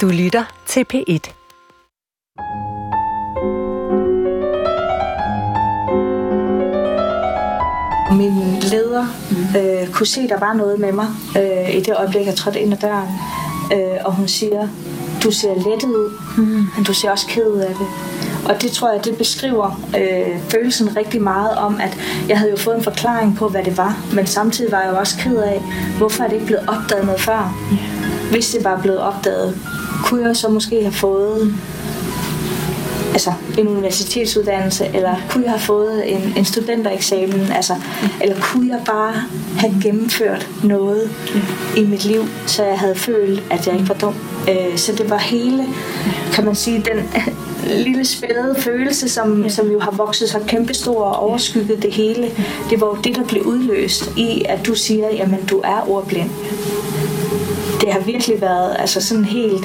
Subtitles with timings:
[0.00, 1.32] Du lytter til P1.
[8.16, 9.06] Min leder
[9.56, 12.60] øh, kunne se, at der var noget med mig øh, i det øjeblik, jeg trådte
[12.60, 13.08] ind ad døren.
[13.72, 14.68] Øh, og hun siger,
[15.24, 16.10] du ser lettet ud,
[16.76, 17.86] men du ser også ked ud af det.
[18.48, 22.56] Og det tror jeg, det beskriver øh, følelsen rigtig meget om, at jeg havde jo
[22.56, 25.62] fået en forklaring på, hvad det var, men samtidig var jeg jo også ked af,
[25.98, 27.54] hvorfor er det ikke blevet opdaget noget før.
[28.30, 29.58] Hvis det var blevet opdaget,
[30.04, 31.54] kunne jeg så måske have fået
[33.12, 37.74] altså en universitetsuddannelse, eller kunne jeg have fået en, en studentereksamen, altså,
[38.20, 39.12] eller kunne jeg bare
[39.58, 41.10] have gennemført noget
[41.76, 44.14] i mit liv, så jeg havde følt, at jeg ikke var dum.
[44.48, 45.64] Øh, så det var hele,
[46.32, 47.10] kan man sige, den
[47.84, 52.30] lille spæde følelse, som, som jo har vokset sig kæmpestor og overskygget det hele.
[52.70, 56.30] Det var jo det, der blev udløst i, at du siger, jamen du er ordblind.
[57.84, 59.64] Det har virkelig været altså sådan helt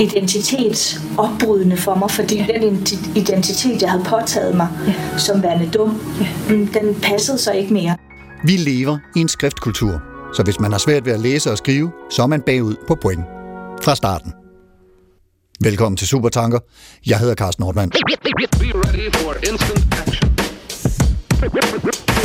[0.00, 2.58] identitetsopbrydende for mig, fordi ja.
[2.60, 5.18] den identitet, jeg havde påtaget mig ja.
[5.18, 6.54] som værende dum, ja.
[6.54, 7.96] den passede så ikke mere.
[8.44, 10.02] Vi lever i en skriftkultur,
[10.34, 12.94] så hvis man har svært ved at læse og skrive, så er man bagud på
[13.02, 13.24] point.
[13.82, 14.32] Fra starten.
[15.60, 16.58] Velkommen til Supertanker.
[17.06, 17.90] Jeg hedder Carsten Nordmann.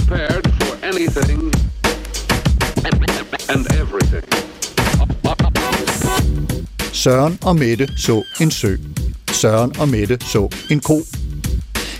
[0.07, 1.51] Prepared for anything
[3.49, 4.46] and everything.
[6.97, 8.75] Søren og Mette så en sø.
[9.31, 11.01] Søren og Mette så en ko.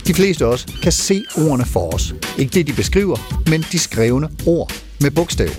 [0.08, 2.14] De fleste af os kan se ordene for os.
[2.38, 5.56] Ikke det, de beskriver, men de skrevne ord med bogstaver.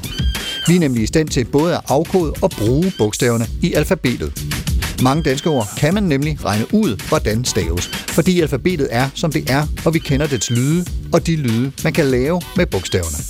[0.66, 4.44] Vi er nemlig i stand til både at afkode og bruge bogstaverne i alfabetet.
[5.02, 9.50] Mange danske ord kan man nemlig regne ud, hvordan staves, fordi alfabetet er, som det
[9.50, 13.24] er, og vi kender dets lyde og de lyde, man kan lave med bogstaverne.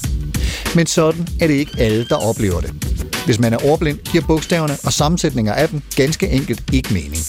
[0.75, 2.88] Men sådan er det ikke alle, der oplever det.
[3.29, 7.23] Hvis man er ordblind, giver bogstaverne og sammensætninger af dem ganske enkelt ikke mening.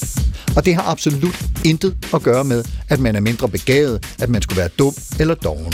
[0.56, 4.42] Og det har absolut intet at gøre med, at man er mindre begavet, at man
[4.42, 5.74] skulle være dum eller doven.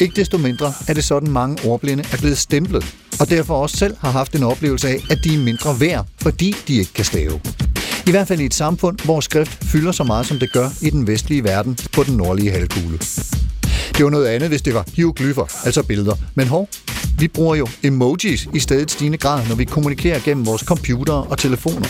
[0.00, 3.96] Ikke desto mindre er det sådan, mange ordblinde er blevet stemplet, og derfor også selv
[4.00, 7.40] har haft en oplevelse af, at de er mindre værd, fordi de ikke kan stave.
[8.06, 10.90] I hvert fald i et samfund, hvor skrift fylder så meget, som det gør i
[10.90, 12.98] den vestlige verden på den nordlige halvkugle.
[13.96, 16.14] Det var noget andet, hvis det var hieroglyffer, altså billeder.
[16.34, 16.68] Men hov,
[17.18, 21.38] vi bruger jo emojis i stedet stigende grad, når vi kommunikerer gennem vores computere og
[21.38, 21.86] telefoner.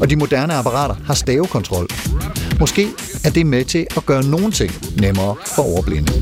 [0.00, 1.86] Og de moderne apparater har stavekontrol.
[2.60, 2.88] Måske
[3.24, 6.12] er det med til at gøre nogle ting nemmere for overblinde.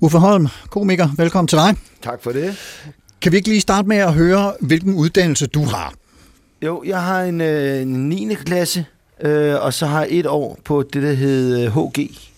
[0.00, 1.76] Uffe Holm, komiker, velkommen til dig.
[2.02, 2.56] Tak for det.
[3.20, 5.94] Kan vi ikke lige starte med at høre, hvilken uddannelse du har?
[6.62, 8.34] Jo, jeg har en, øh, 9.
[8.34, 8.84] klasse,
[9.22, 12.29] øh, og så har jeg et år på det, der hedder HG.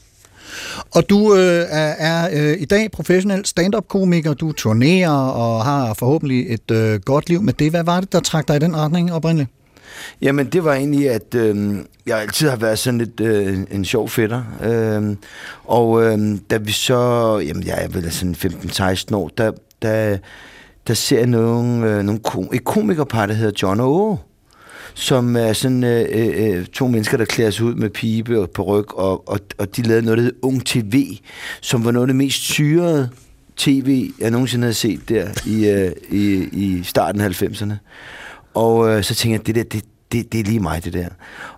[0.90, 4.34] Og du øh, er, er øh, i dag professionel stand-up-komiker.
[4.34, 7.70] Du turnerer og har forhåbentlig et øh, godt liv med det.
[7.70, 9.50] Hvad var det, der trak dig i den retning oprindeligt?
[10.22, 14.08] Jamen, det var egentlig, at øh, jeg altid har været sådan lidt øh, en sjov
[14.08, 14.42] fætter.
[14.64, 15.16] Øh,
[15.64, 16.98] og øh, da vi så,
[17.46, 19.52] jamen jeg er vel sådan 15-16 år, der,
[19.82, 20.18] der,
[20.86, 24.18] der ser jeg nogle, øh, nogle kom, et komikerpar, der hedder John og Åge
[24.94, 28.50] som er sådan øh, øh, øh, to mennesker, der klæder sig ud med pibe og
[28.50, 31.16] på ryg, og, og, og de lavede noget, der hed Ung TV,
[31.60, 33.10] som var noget af det mest syrede
[33.56, 37.74] tv, jeg nogensinde havde set der i, øh, i, i starten af 90'erne.
[38.54, 41.08] Og øh, så tænkte jeg, det der, det, det, det er lige mig, det der.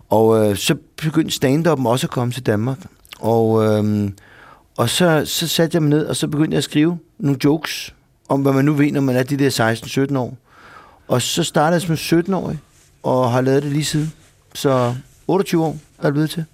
[0.09, 2.79] Og øh, så begyndte stand-up'en også at komme til Danmark.
[3.21, 4.11] Og, øh,
[4.77, 7.95] og så, så satte jeg mig ned, og så begyndte jeg at skrive nogle jokes
[8.29, 10.37] om, hvad man nu ved, når man er de der 16-17 år.
[11.09, 12.59] Og så startede jeg som 17-årig,
[13.05, 14.13] og har lavet det lige siden.
[14.55, 14.95] Så
[15.29, 16.45] 28 år er det blevet til.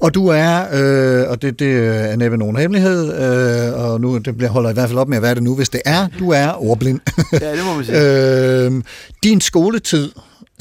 [0.00, 1.76] Og du er, øh, og det, det
[2.12, 5.16] er næppe nogen hemmelighed, øh, og nu det bliver, holder i hvert fald op med
[5.16, 7.00] at være det nu, hvis det er, du er ordblind.
[7.40, 7.98] Ja, det må man sige.
[8.66, 8.82] øh,
[9.24, 10.12] din skoletid,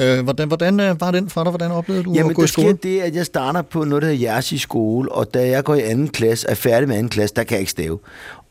[0.01, 1.51] øh, hvordan, hvordan øh, var den for dig?
[1.51, 2.67] Hvordan oplevede du Jamen, at gå i skole?
[2.67, 5.63] sker det, at jeg starter på noget, der hedder Jeres i skole, og da jeg
[5.63, 7.99] går i anden klasse, er færdig med anden klasse, der kan jeg ikke stave.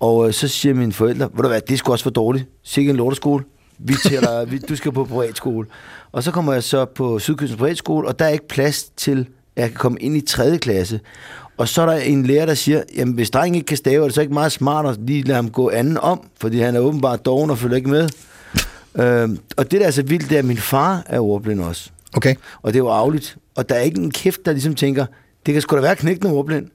[0.00, 2.46] Og øh, så siger mine forældre, ved du hvad, det skulle også for dårligt.
[2.64, 3.44] Sikke en lorteskole.
[3.84, 5.66] Vi tæller, vi, du skal på privatskole.
[6.12, 9.18] Og så kommer jeg så på Sydkysten Privatskole, og der er ikke plads til,
[9.56, 10.58] at jeg kan komme ind i 3.
[10.58, 11.00] klasse.
[11.56, 14.04] Og så er der en lærer, der siger, jamen hvis drengen ikke kan stave, er
[14.06, 16.80] det så ikke meget smart at lige lade ham gå anden om, fordi han er
[16.80, 18.08] åbenbart doven og følger ikke med.
[18.94, 21.90] Øhm, og det der er så vildt, det er, at min far er ordblind også.
[22.16, 22.34] Okay.
[22.62, 23.36] Og det er jo afligt.
[23.56, 25.06] Og der er ikke en kæft, der ligesom tænker,
[25.46, 26.66] det kan sgu da være knækkende ordblind.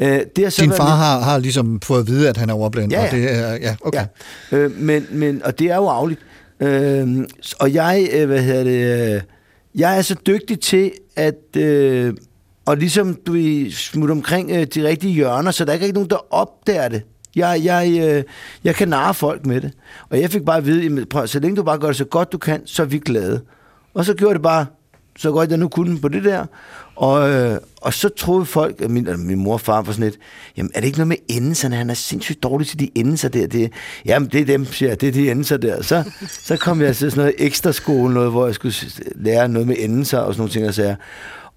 [0.00, 2.50] Øh, det er så Din far lidt- har, har ligesom fået at vide, at han
[2.50, 2.92] er ordblind.
[2.92, 3.16] Ja, Og ja.
[3.16, 4.04] det er, ja, okay.
[4.52, 4.56] Ja.
[4.56, 6.20] Øh, men, men, og det er jo afligt.
[6.60, 7.28] Øh,
[7.60, 9.22] og jeg, øh, hvad hedder det, øh,
[9.74, 12.14] jeg er så dygtig til at, øh,
[12.66, 13.36] og ligesom du
[13.70, 17.02] smutte omkring øh, de rigtige hjørner, så der er ikke nogen, der opdager det.
[17.36, 18.22] Jeg, jeg, øh,
[18.64, 19.72] jeg kan narre folk med det.
[20.10, 22.32] Og jeg fik bare at vide, prøv, så længe du bare gør det så godt
[22.32, 23.40] du kan, så er vi glade.
[23.94, 24.66] Og så gjorde det bare
[25.18, 26.46] så godt jeg nu kunne på det der.
[26.96, 30.18] Og, øh, og så troede folk, at min, min mor og far var sådan lidt,
[30.56, 31.76] jamen er det ikke noget med endelserne?
[31.76, 33.46] Han er sindssygt dårlig til de endelser der.
[33.46, 33.72] Det,
[34.04, 35.82] jamen det er dem, siger jeg, det er de endelser der.
[35.82, 38.74] Så, så kom jeg til sådan noget ekstra skole, noget, hvor jeg skulle
[39.14, 40.96] lære noget med endelser og sådan nogle ting og sager.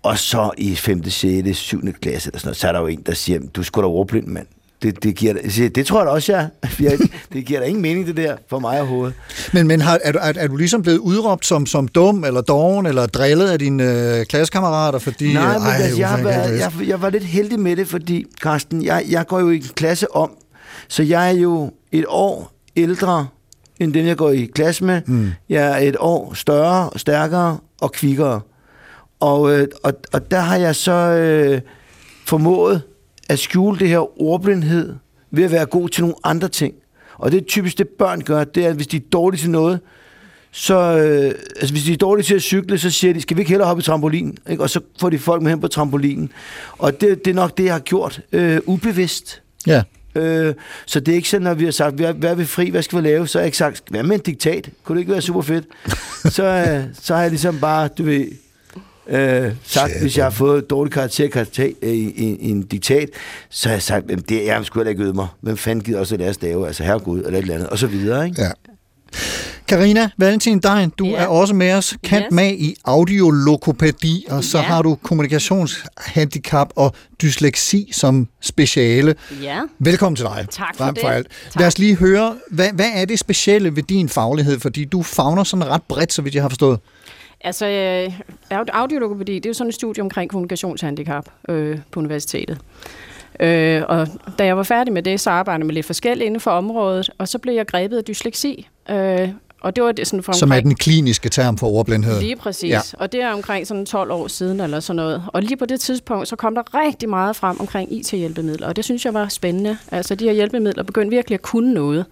[0.03, 1.81] Og så i 5., 6., 7.
[2.01, 4.27] klasse, eller sådan noget, så er der jo en, der siger, du skulle da ordblind,
[4.27, 4.47] mand.
[4.81, 5.33] Det, det, giver,
[5.75, 6.49] det tror jeg da også, jeg.
[6.91, 6.99] jeg
[7.33, 9.13] det giver da ingen mening, det der, for mig overhovedet.
[9.53, 12.41] Men, men har, er, du, er, er du ligesom blevet udråbt som, som dum, eller
[12.41, 15.33] doven, eller drillet af dine øh, klassekammerater, fordi...
[15.33, 18.83] Nej, men ej, altså, jeg, ikke jeg, jeg var lidt heldig med det, fordi, Carsten,
[18.83, 20.31] jeg, jeg går jo i en klasse om,
[20.87, 23.27] så jeg er jo et år ældre,
[23.79, 25.01] end dem, jeg går i klasse med.
[25.05, 25.31] Mm.
[25.49, 28.41] Jeg er et år større, stærkere og kvikkere.
[29.19, 31.61] Og, øh, og, og der har jeg så øh,
[32.25, 32.81] formået
[33.29, 34.95] at skjule det her ordblindhed
[35.31, 36.73] ved at være god til nogle andre ting.
[37.17, 39.49] Og det er typisk det, børn gør, det er, at hvis de er dårlige til
[39.49, 39.79] noget,
[40.51, 43.41] så, øh, altså hvis de er dårlige til at cykle, så siger de, skal vi
[43.41, 44.37] ikke hellere hoppe i trampolin?
[44.49, 44.63] Ikke?
[44.63, 46.29] Og så får de folk med hen på trampolinen.
[46.77, 49.41] Og det, det er nok det, jeg har gjort øh, ubevidst.
[49.67, 49.83] Ja.
[50.15, 50.53] Øh,
[50.85, 52.81] så det er ikke sådan, når vi har sagt, hvad, hvad er vi fri, hvad
[52.81, 53.27] skal vi lave?
[53.27, 54.69] Så har jeg ikke sagt, hvad med en diktat?
[54.83, 55.65] Kunne det ikke være super fedt?
[56.35, 58.27] så, øh, så har jeg ligesom bare, du ved,
[59.09, 62.61] øh, sagt, Shit, hvis jeg har fået et dårligt karakter, karakter i, i, i, en
[62.61, 63.09] diktat,
[63.49, 65.27] så har jeg sagt, jamen, det, jeg skulle heller ikke øde mig.
[65.41, 66.67] Hvem fanden gider også at lære stave?
[66.67, 68.41] Altså herregud, eller et eller andet, og så videre, ikke?
[68.41, 68.51] Ja.
[69.67, 71.15] Karina Valentin Dein, du Ja.
[71.15, 72.31] er også med os, kant Yes.
[72.31, 74.63] med i audiologopædi, og så Ja.
[74.63, 79.15] har du kommunikationshandicap og dysleksi som speciale.
[79.41, 79.59] Ja.
[79.79, 80.47] Velkommen til dig.
[80.51, 81.01] Tak for frem det.
[81.01, 81.27] For alt.
[81.51, 81.59] Tak.
[81.59, 84.59] Lad os lige høre, hvad, hvad er det specielle ved din faglighed?
[84.59, 86.79] Fordi du fagner sådan ret bredt, så vidt jeg har forstået.
[87.41, 88.19] Altså, øh,
[88.59, 92.57] aud- audiologopædi, det er jo sådan et studie omkring kommunikationshandicap øh, på universitetet.
[93.39, 94.07] Øh, og
[94.39, 97.09] da jeg var færdig med det, så arbejdede jeg med lidt forskelligt inden for området,
[97.17, 98.67] og så blev jeg grebet af dysleksi.
[98.89, 99.29] Øh,
[99.61, 102.19] og det var det sådan fra Som er den kliniske term for ordblindhed.
[102.19, 102.69] Lige præcis.
[102.69, 102.79] Ja.
[102.93, 105.23] Og det er omkring sådan 12 år siden eller sådan noget.
[105.27, 108.85] Og lige på det tidspunkt, så kom der rigtig meget frem omkring IT-hjælpemidler, og det
[108.85, 109.77] synes jeg var spændende.
[109.91, 112.05] Altså de her hjælpemidler begyndte virkelig at kunne noget.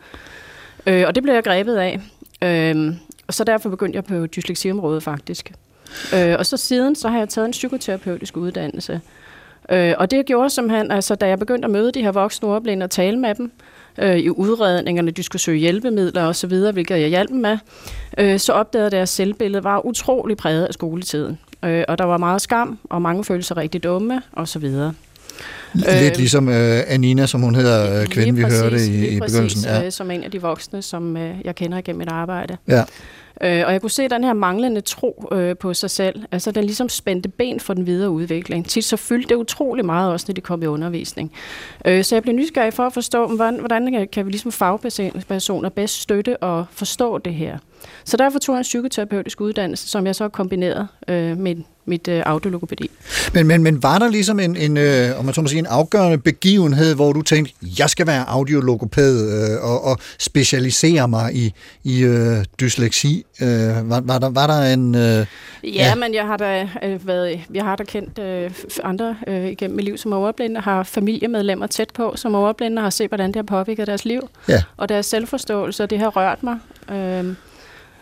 [0.87, 1.99] Øh, og det blev jeg grebet af.
[2.41, 2.93] Øh,
[3.27, 5.53] og så derfor begyndte jeg på dysleksiområdet faktisk.
[6.15, 9.01] Øh, og så siden, så har jeg taget en psykoterapeutisk uddannelse.
[9.71, 12.83] Øh, og det gjorde simpelthen, altså da jeg begyndte at møde de her voksne ordblinde
[12.83, 13.51] og tale med dem,
[13.97, 17.57] øh, i udredningerne, de skulle søge hjælpemidler og så videre, hvilket jeg hjalp dem med,
[18.17, 21.39] øh, så opdagede jeg, at deres selvbillede var utrolig præget af skoletiden.
[21.65, 24.93] Øh, og der var meget skam, og mange følte sig rigtig dumme, og så videre.
[25.73, 29.19] Lidt Øh, ligesom øh, Anina, som hun hedder, øh, kvinden, vi præcis, hørte i, i
[29.19, 29.63] præcis, begyndelsen.
[29.71, 29.85] Ja.
[29.85, 32.57] øh, som en af de voksne, som øh, jeg kender igennem mit arbejde.
[32.67, 32.83] Ja.
[33.41, 36.21] Øh, og jeg kunne se den her manglende tro øh, på sig selv.
[36.31, 38.67] Altså, den ligesom spændte ben for den videre udvikling.
[38.69, 41.31] Tit så fyldte det utrolig meget også, når de kom i undervisning.
[41.85, 45.69] Øh, så jeg blev nysgerrig for at forstå, hvordan, hvordan kan- kan vi ligesom fagpersoner
[45.69, 47.57] bedst støtte og forstå det her.
[48.05, 51.55] Så derfor tog jeg en psykoterapeutisk uddannelse, som jeg så kombinerede øh, med
[51.87, 52.89] mit øh, audiologopædi.
[53.33, 55.65] Men, men, men var der ligesom en, en, øh, om man så må sige, en
[55.65, 61.53] afgørende begivenhed, hvor du tænkte, jeg skal være audiologopæd øh, og, og specialisere mig i,
[61.83, 63.23] i øh, dysleksi?
[63.41, 63.47] Øh,
[63.89, 64.95] var, var, der, var der en...
[64.95, 65.25] Øh,
[65.63, 65.95] Ja, Ja.
[65.95, 68.51] men jeg har da øh, været, jeg har da kendt øh,
[68.83, 72.89] andre øh, igennem mit liv som overblinde, har familiemedlemmer tæt på som overblinde, og har
[72.89, 74.63] set, hvordan det har påvirket deres liv, ja.
[74.77, 76.57] og deres selvforståelse, og det har rørt mig.
[76.91, 77.33] Øh,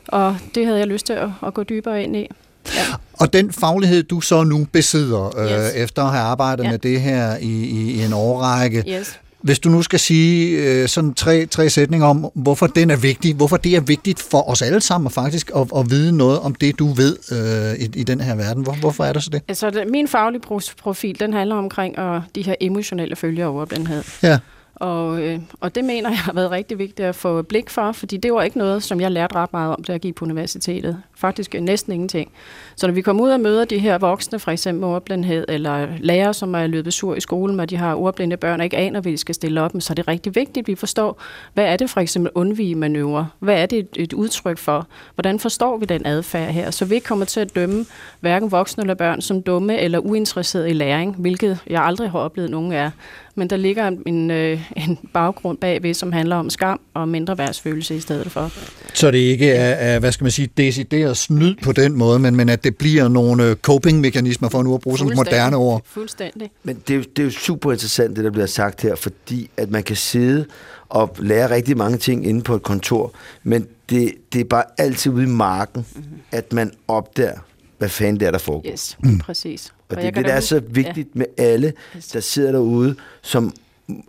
[0.08, 2.28] og det havde jeg lyst til at, at gå dybere ind i.
[2.76, 2.82] Ja.
[3.14, 5.74] Og den faglighed, du så nu besidder, øh, Yes.
[5.76, 6.70] efter at have arbejdet Ja.
[6.72, 9.20] med det her i, i, i en årrække, Yes.
[9.42, 13.36] hvis du nu skal sige øh, sådan tre, tre sætninger om, hvorfor den er vigtig,
[13.36, 16.80] hvorfor det er vigtigt for os alle sammen faktisk at, at vide noget om det,
[16.80, 18.64] du ved øh, i, i den her verden.
[18.64, 19.42] Hvor, hvorfor er det så det?
[19.48, 23.50] Altså, det, min faglige pro- profil, den handler omkring øh, de her emotionelle følger af
[23.50, 24.04] overblindhed.
[24.24, 24.40] Ja.
[24.76, 28.18] Og, øh, og det mener jeg har været rigtig vigtigt at få blik for, fordi
[28.18, 31.02] det var ikke noget, som jeg lærte ret meget om, da jeg gik på universitetet.
[31.16, 32.32] Faktisk næsten ingenting.
[32.76, 36.34] Så når vi kommer ud og møder de her voksne, for eksempel ordblindhed, eller lærere,
[36.34, 39.12] som er løbet sur i skolen, og de har ordblinde børn og ikke aner, hvad
[39.12, 41.22] de skal stille op med, så er det rigtig vigtigt, at vi forstår,
[41.54, 43.28] hvad er det for eksempel undvige manøvre?
[43.40, 44.88] Hvad er det et, et udtryk for?
[45.16, 46.72] Hvordan forstår vi den adfærd her?
[46.72, 47.86] Så vi ikke kommer til at dømme
[48.20, 52.52] hverken voksne eller børn som dumme eller uinteresserede i læring, hvilket jeg aldrig har oplevet
[52.52, 52.92] nogen er.
[53.36, 57.38] Men der ligger en, en, øh, en baggrund bagved, som handler om skam og mindre
[57.38, 58.52] værdsfølelse i stedet for.
[58.94, 62.36] Så det ikke er, er, hvad skal man sige, decideret snyd på den måde, men,
[62.36, 65.82] men at det bliver nogle øh, coping-mekanismer, for nu at bruge sådan moderne ord.
[65.86, 66.50] Fuldstændig.
[66.64, 69.50] Men det er, jo, det er jo super interessant, det der bliver sagt her, fordi
[69.58, 70.46] at man kan sidde
[70.90, 73.12] og lære rigtig mange ting inde på et kontor,
[73.44, 76.18] men det, det er bare altid ude i marken, mm-hmm.
[76.32, 77.40] at man opdager,
[77.84, 78.72] hvad fanden det er, der foregår.
[78.72, 79.20] Yes, mm.
[79.20, 79.74] præcis.
[79.90, 81.20] Og det er det, der er så vigtigt ja.
[81.20, 81.74] med alle,
[82.14, 83.54] der sidder derude, som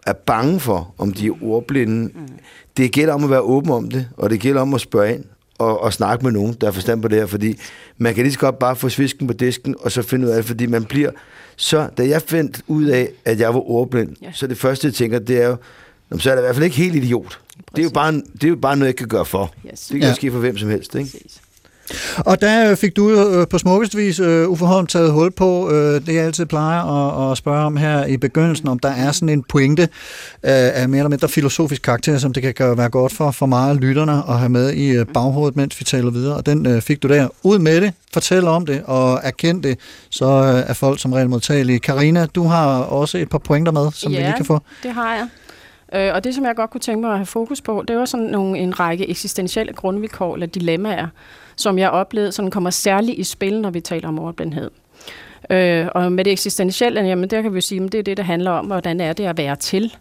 [0.07, 2.29] er bange for, om de er ordblinde, mm.
[2.77, 5.25] det gælder om at være åben om det, og det gælder om at spørge ind
[5.59, 7.59] og, og snakke med nogen, der er forstand på det her, fordi
[7.99, 10.37] man kan lige så godt bare få svisken på disken, og så finde ud af
[10.37, 11.11] det, fordi man bliver
[11.57, 14.33] så, da jeg fandt ud af, at jeg var ordblind, ja.
[14.33, 15.57] så det første, jeg tænker, det er jo,
[16.11, 17.41] "Nå, så er det i hvert fald ikke helt idiot.
[17.71, 19.55] Det er, jo bare, det er jo bare noget, jeg kan gøre for.
[19.73, 19.81] Yes.
[19.81, 20.15] Det kan ja.
[20.15, 21.11] ske for hvem som helst, ikke?
[21.11, 21.41] Præcis.
[22.19, 25.71] Og der øh, fik du øh, på smukkest vis, øh, Uffe Holm, taget hul på
[25.71, 29.13] øh, det, jeg altid plejer at, at spørge om her i begyndelsen, om der er
[29.13, 29.89] sådan en pointe øh,
[30.43, 33.77] af mere eller mindre filosofisk karakter, som det kan gøre, være godt for, for meget
[33.81, 36.37] lytterne at have med i øh, baghovedet, mens vi taler videre.
[36.37, 37.29] Og den øh, fik du der.
[37.43, 39.79] Ud med det, fortæl om det og erkend det,
[40.11, 41.79] så øh, er folk som regel modtagelige.
[41.79, 44.23] Karina, du har også et par pointer med, som vi Ja.
[44.27, 44.59] lige kan få.
[44.83, 45.27] Det har jeg.
[45.95, 48.05] Øh, og det, som jeg godt kunne tænke mig at have fokus på, det var
[48.05, 51.07] sådan nogle, en række eksistentielle grundvilkår eller dilemmaer,
[51.57, 54.71] som jeg oplevede sådan kommer særligt i spil, når vi taler om ordblindhed.
[55.51, 58.17] Øh, og med det eksistentielle, jamen der kan vi jo sige, at det er det,
[58.17, 59.97] det handler om, hvordan er det at være til.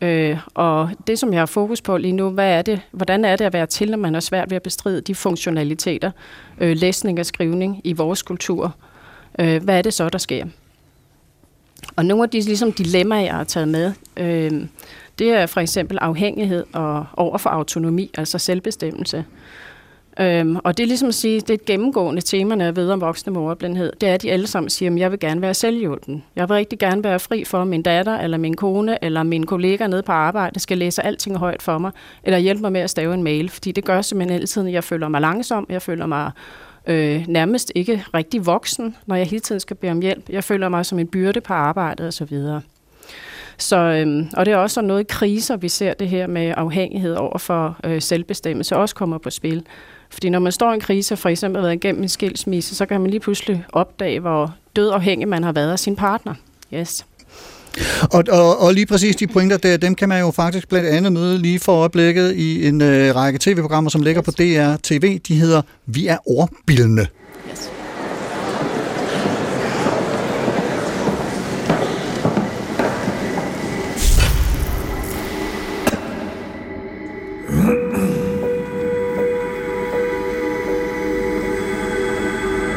[0.00, 3.36] Øh, og det, som jeg har fokus på lige nu, hvad er det, hvordan er
[3.36, 6.10] det at være til, når man har svært ved at bestride de funktionaliteter,
[6.58, 8.74] øh, læsning og skrivning i vores kultur.
[9.38, 10.46] Øh, hvad er det så, der sker?
[11.96, 14.66] Og nogle af de ligesom, dilemmaer, jeg har taget med, øh,
[15.18, 19.24] det er for eksempel afhængighed og over for autonomi, altså selvbestemmelse.
[20.20, 22.90] Øhm, og det er ligesom at sige, det er et gennemgående tema, når jeg ved
[22.90, 23.92] om voksne med ordblindhed.
[24.00, 26.24] Det er, at de alle sammen siger, at jeg vil gerne være selvhjulpen.
[26.36, 29.46] Jeg vil rigtig gerne være fri for, at min datter, eller min kone, eller min
[29.46, 31.90] kollega nede på arbejde skal læse alting højt for mig,
[32.24, 33.50] eller hjælpe mig med at stave en mail.
[33.50, 36.30] Fordi det gør simpelthen altid, at jeg føler mig langsom, jeg føler mig
[36.86, 40.30] øh, nærmest ikke rigtig voksen, når jeg hele tiden skal bede om hjælp.
[40.30, 42.38] Jeg føler mig som en byrde på arbejdet osv.
[43.58, 47.14] Så, øhm, og det er også noget i kriser, vi ser det her med afhængighed
[47.14, 49.66] over for øh, selvbestemmelse, også kommer på spil.
[50.10, 52.86] Fordi når man står i en krise, for eksempel har været igennem en skilsmisse, så
[52.86, 56.34] kan man lige pludselig opdage, hvor død afhængig man har været af sin partner.
[56.74, 57.06] Yes.
[58.12, 61.12] Og, og, og lige præcis de pointer der, dem kan man jo faktisk blandt andet
[61.12, 65.18] møde lige for øjeblikket i en øh, række tv-programmer, som ligger på DR TV.
[65.18, 67.06] De hedder Vi er ordbildende.
[67.50, 67.70] yes.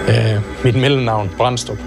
[0.09, 1.77] Øh, mit mellemnavn, Brandstrup.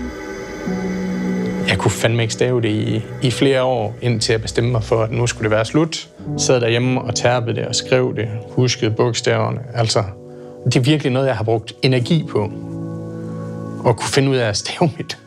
[1.69, 5.03] Jeg kunne fandme ikke stave det i, i flere år, indtil jeg bestemte mig for,
[5.03, 6.09] at nu skulle det være slut.
[6.39, 9.61] Sad derhjemme og tærpede det og skrev det, huskede bogstaverne.
[9.75, 10.05] Altså,
[10.65, 12.51] det er virkelig noget, jeg har brugt energi på.
[13.85, 15.19] Og kunne finde ud af at stave mit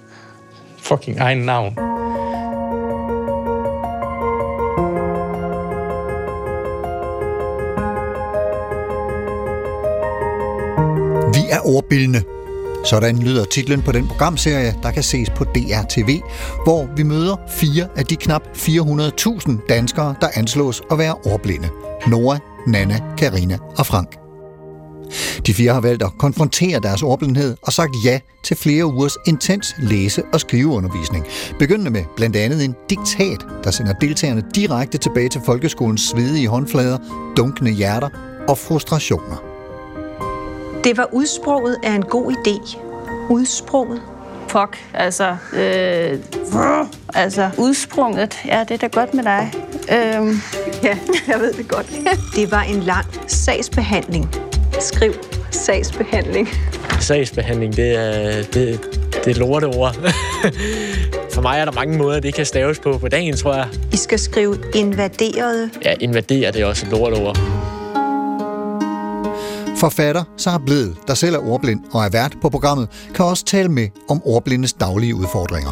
[0.77, 1.75] fucking egen navn.
[11.33, 12.21] Vi er ordbildende.
[12.85, 16.19] Sådan lyder titlen på den programserie, der kan ses på DRTV,
[16.63, 21.69] hvor vi møder fire af de knap 400.000 danskere, der anslås at være ordblinde.
[22.07, 22.37] Nora,
[22.67, 24.17] Nana, Karina og Frank.
[25.47, 29.75] De fire har valgt at konfrontere deres ordblindhed og sagt ja til flere ugers intens
[29.77, 31.25] læse- og skriveundervisning.
[31.59, 36.97] Begyndende med blandt andet en diktat, der sender deltagerne direkte tilbage til folkeskolens svedige håndflader,
[37.37, 38.09] dunkende hjerter
[38.49, 39.54] og frustrationer.
[40.85, 42.77] Det var udsproget af en god idé.
[43.29, 44.01] Udsproget.
[44.47, 46.19] Fuck, altså, øh,
[47.13, 48.41] altså udsprunget.
[48.45, 49.53] Ja, det er da godt med dig.
[49.91, 50.41] Øhm,
[50.83, 50.97] Ja,
[51.31, 51.91] jeg ved det godt.
[52.35, 54.35] Det var en lang sagsbehandling.
[54.79, 55.13] Skriv
[55.51, 56.49] sagsbehandling.
[56.99, 58.79] Sagsbehandling, det er, det,
[59.25, 59.95] det er lorteord.
[61.33, 63.67] For mig er der mange måder, det kan staves på på dagen, tror jeg.
[63.93, 65.69] I skal skrive invaderede.
[65.85, 67.37] Ja, invadere, det er også et lorteord.
[69.77, 73.69] Forfatter Sara Bledel, der selv er ordblind og er vært på programmet, kan også tale
[73.69, 75.71] med om ordblindes daglige udfordringer.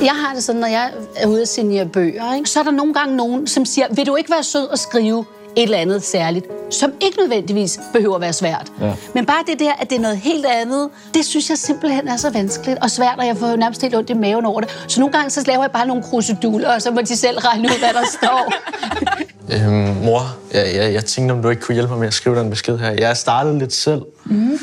[0.00, 2.50] Jeg har det sådan, når jeg er ude at signere bøger, ikke?
[2.50, 5.24] så er der nogle gange nogen, som siger, vil du ikke være sød at skrive
[5.56, 8.72] et eller andet særligt, som ikke nødvendigvis behøver at være svært.
[8.80, 8.92] Ja.
[9.14, 12.16] Men bare det der, at det er noget helt andet, det synes jeg simpelthen er
[12.16, 14.84] så vanskeligt og svært, og jeg får jo nærmest helt ondt i maven over det.
[14.88, 17.68] Så nogle gange så laver jeg bare nogle kruseduller, og så må de selv regne
[17.68, 18.52] ud, hvad der står.
[19.52, 22.38] Øhm, mor, jeg, jeg, jeg tænkte, om du ikke kunne hjælpe mig med at skrive
[22.38, 22.90] den besked her.
[22.90, 24.58] Jeg startede lidt selv, mm.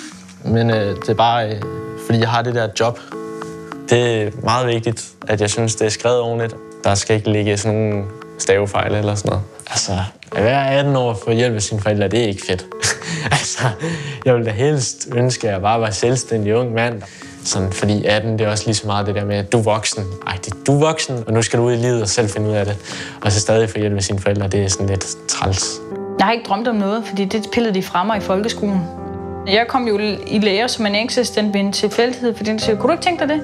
[0.46, 1.62] men øh, det er bare, øh,
[2.06, 3.00] fordi jeg har det der job.
[3.90, 6.56] Det er meget vigtigt, at jeg synes, det er skrevet ordentligt.
[6.84, 8.06] Der skal ikke ligge sådan nogle
[8.40, 9.44] stavefejl eller sådan noget.
[9.70, 9.92] Altså,
[10.36, 12.66] at være 18 år få hjælp af sine forældre, det er ikke fedt.
[13.32, 13.64] altså,
[14.26, 17.02] jeg ville da helst ønske, at jeg bare var selvstændig ung mand.
[17.46, 19.64] Sådan, fordi 18, det er også lige så meget det der med, at du er
[19.64, 20.04] voksen.
[20.28, 22.50] Ej, det, du er voksen, og nu skal du ud i livet og selv finde
[22.50, 22.78] ud af det.
[23.22, 25.80] Og så stadig få hjælp af sine forældre, det er sådan lidt træls.
[26.20, 28.82] jeg har ikke drømt om noget, fordi det pillede de fra mig i folkeskolen.
[29.48, 32.88] Jeg kom jo i lære som en eksistentent ved en tilfældighed, fordi den siger, kunne
[32.88, 33.44] du ikke tænke dig det?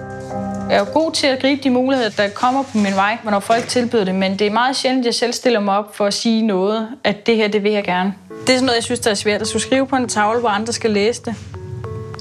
[0.69, 3.39] Jeg er jo god til at gribe de muligheder, der kommer på min vej, når
[3.39, 6.05] folk tilbyder det, men det er meget sjældent, at jeg selv stiller mig op for
[6.05, 8.13] at sige noget, at det her, det vil jeg gerne.
[8.29, 10.39] Det er sådan noget, jeg synes, der er svært at skulle skrive på en tavle,
[10.39, 11.35] hvor andre skal læse det,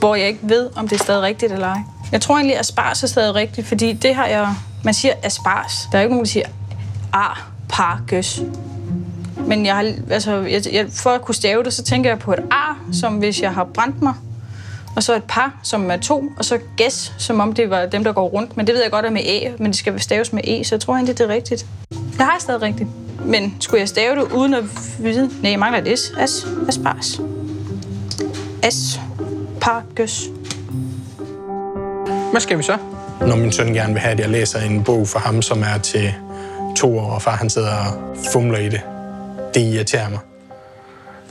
[0.06, 1.78] hvor jeg ikke ved, om det er stadig rigtigt eller ej.
[2.12, 4.54] Jeg tror egentlig, at aspars er stadig rigtigt, fordi det har jeg...
[4.84, 5.88] Man siger aspars.
[5.92, 6.46] Der er jo ikke nogen, der siger
[7.12, 8.42] ar, par, gøs.
[9.46, 12.32] Men jeg har, altså, jeg, jeg, for at kunne stave det, så tænker jeg på
[12.32, 14.14] et ar, som hvis jeg har brændt mig.
[14.96, 16.24] Og så et par, som er to.
[16.38, 18.56] Og så gæs, som om det var dem, der går rundt.
[18.56, 20.74] Men det ved jeg godt er med æ, men det skal staves med e, så
[20.74, 21.66] jeg tror egentlig, det er rigtigt.
[21.88, 22.88] Det har jeg stadig rigtigt.
[23.24, 24.64] Men skulle jeg stave det uden at
[24.98, 25.30] vide?
[25.42, 26.12] Nej, jeg mangler et s.
[26.18, 27.20] As, aspars.
[28.70, 29.00] S.
[29.66, 30.22] Par, gøs.
[32.30, 32.78] Hvad skal vi så?
[33.20, 35.78] Når min søn gerne vil have, at jeg læser en bog for ham, som er
[35.78, 36.14] til
[36.76, 38.80] to år, og far han sidder og fumler i det.
[39.54, 40.18] Det irriterer mig.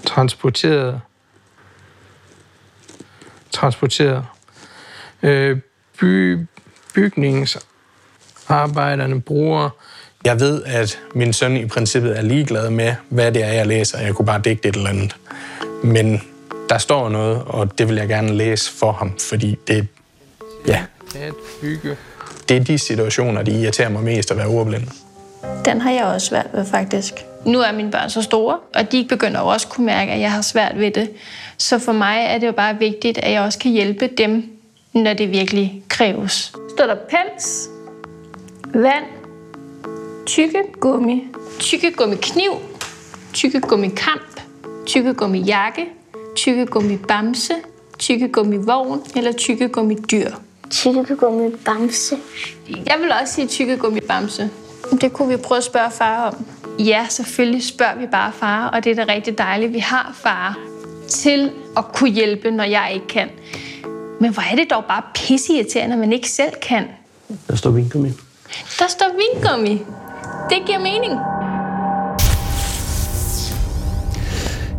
[0.06, 1.02] Transporteret.
[3.52, 4.26] Transporteret.
[5.24, 5.58] Øh,
[6.00, 6.38] by,
[6.96, 9.70] bygningsarbejderne bruger...
[10.26, 14.00] Jeg ved, at min søn i princippet er ligeglad med, hvad det er, jeg læser.
[14.00, 15.16] Jeg kunne bare digte et eller andet.
[15.84, 16.22] Men
[16.70, 19.88] der står noget, og det vil jeg gerne læse for ham, fordi det,
[20.68, 20.84] ja,
[21.16, 21.98] At bygge.
[22.50, 24.84] det er de situationer, de irriterer mig mest at være ordblind.
[25.66, 27.14] Den har jeg også svært ved, faktisk.
[27.46, 30.20] Nu er mine børn så store, og de begynder jo også at kunne mærke, at
[30.20, 31.10] jeg har svært ved det.
[31.58, 34.44] Så for mig er det jo bare vigtigt, at jeg også kan hjælpe dem,
[34.94, 36.54] når det virkelig kræves.
[36.78, 37.68] Står der pels,
[38.74, 39.04] vand,
[40.26, 41.24] tykkegummi,
[41.60, 42.52] tykkegummikniv,
[43.34, 44.42] tykkegummikamp,
[44.86, 45.86] tykkegummijakke,
[46.36, 47.54] tykkegummi bamse,
[48.00, 50.32] tykkegummi vogn eller tykkegummi dyr.
[50.70, 52.18] Tykkegummi bamse.
[52.70, 54.50] Jeg vil også sige tykkegummi bamse.
[55.02, 56.46] Det kunne vi prøve at spørge far om.
[56.80, 60.58] Ja, selvfølgelig spørger vi bare far, og det er da rigtig dejligt, vi har far
[61.08, 63.30] til at kunne hjælpe, når jeg ikke kan.
[64.20, 66.88] Men hvor er det dog bare pisseirriterende, at man ikke selv kan.
[67.48, 68.10] Der står vingummi.
[68.80, 69.82] Der står vingummi.
[70.50, 71.20] Det giver mening.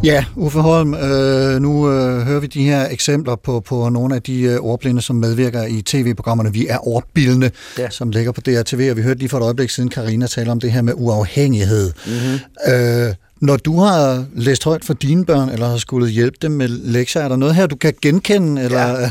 [0.06, 4.22] Ja, Uffe Holm, øh, nu øh, hører vi de her eksempler på, på nogle af
[4.22, 7.90] de øh, ordblinde, som medvirker i tv-programmerne Vi er ordbildende, ja.
[7.90, 10.60] som ligger på DRTV, og vi hørte lige for et øjeblik siden Karina tale om
[10.60, 11.92] det her med uafhængighed.
[12.06, 12.74] Mm-hmm.
[12.74, 16.68] Øh, når du har læst højt for dine børn, eller har skulle hjælpe dem med
[16.68, 18.62] lektier, er der noget her, du kan genkende?
[18.62, 19.00] Eller?
[19.00, 19.10] Ja.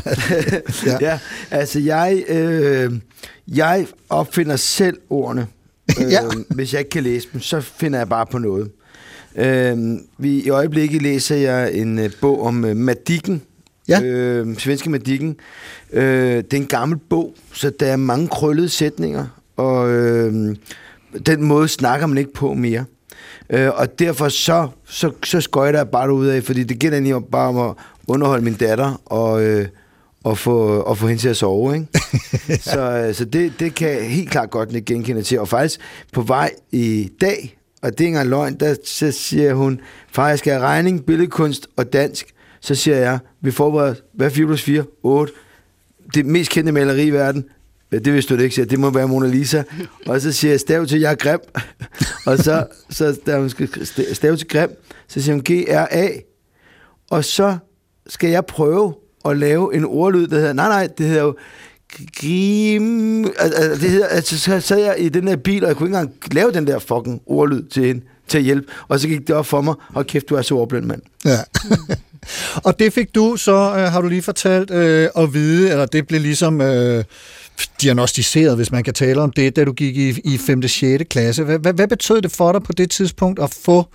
[0.86, 0.96] ja.
[1.00, 1.18] ja,
[1.50, 2.92] altså jeg, øh,
[3.48, 5.46] jeg opfinder selv ordene.
[6.00, 6.20] Øh, Ja.
[6.48, 8.70] Hvis jeg ikke kan læse dem, så finder jeg bare på noget.
[9.36, 13.42] Øh, vi, I øjeblikket læser jeg en øh, bog om øh, Madikken.
[13.88, 14.02] Ja.
[14.02, 15.36] Øh, svenske Madikken.
[15.92, 20.56] Øh, det er en gammel bog, så der er mange krøllede sætninger, og øh,
[21.26, 22.84] den måde snakker man ikke på mere.
[23.50, 27.30] Øh, og derfor så, så, så skøjter jeg bare ud af, fordi det gælder egentlig
[27.32, 27.74] bare om at
[28.08, 29.66] underholde min datter og, øh,
[30.24, 31.74] og, få, og få hende til at sove.
[31.74, 31.88] Ikke?
[32.70, 35.40] så øh, så det, det kan jeg helt klart godt genkende til.
[35.40, 35.80] Og faktisk
[36.12, 39.80] på vej i dag, og det er ikke engang løgn, der så siger hun,
[40.12, 42.26] far, jeg skal have regning, billedkunst og dansk.
[42.60, 44.84] Så siger jeg, vi forbereder, hvad er 4 plus 4?
[45.02, 45.32] 8.
[46.14, 47.44] Det mest kendte maleri i verden.
[47.92, 48.66] Ja, Det vidste du ikke, siger.
[48.66, 49.62] det må være Mona Lisa.
[50.06, 51.40] Og så siger jeg, stav til, jeg er grim.
[52.26, 54.70] og så, så da hun skal st- stave til grim,
[55.08, 56.08] så siger hun G-R-A.
[57.10, 57.56] Og så
[58.06, 58.94] skal jeg prøve
[59.24, 61.36] at lave en ordlyd, der hedder, nej, nej, det hedder jo
[62.16, 63.24] grim...
[63.38, 65.98] Altså, det hedder, altså, så sad jeg i den der bil, og jeg kunne ikke
[65.98, 68.72] engang lave den der fucking ordlyd til hende, til at hjælpe.
[68.88, 71.02] Og så gik det op for mig, og kæft, du er så ordblind, mand.
[71.24, 71.38] Ja.
[72.66, 76.06] og det fik du så, øh, har du lige fortalt, øh, at vide, eller det
[76.06, 77.04] blev ligesom øh,
[77.82, 80.62] diagnostiseret, hvis man kan tale om det, da du gik i, i 5.
[80.64, 81.04] og 6.
[81.10, 81.44] klasse.
[81.44, 83.86] Hvad, hvad, hvad betød det for dig på det tidspunkt at få,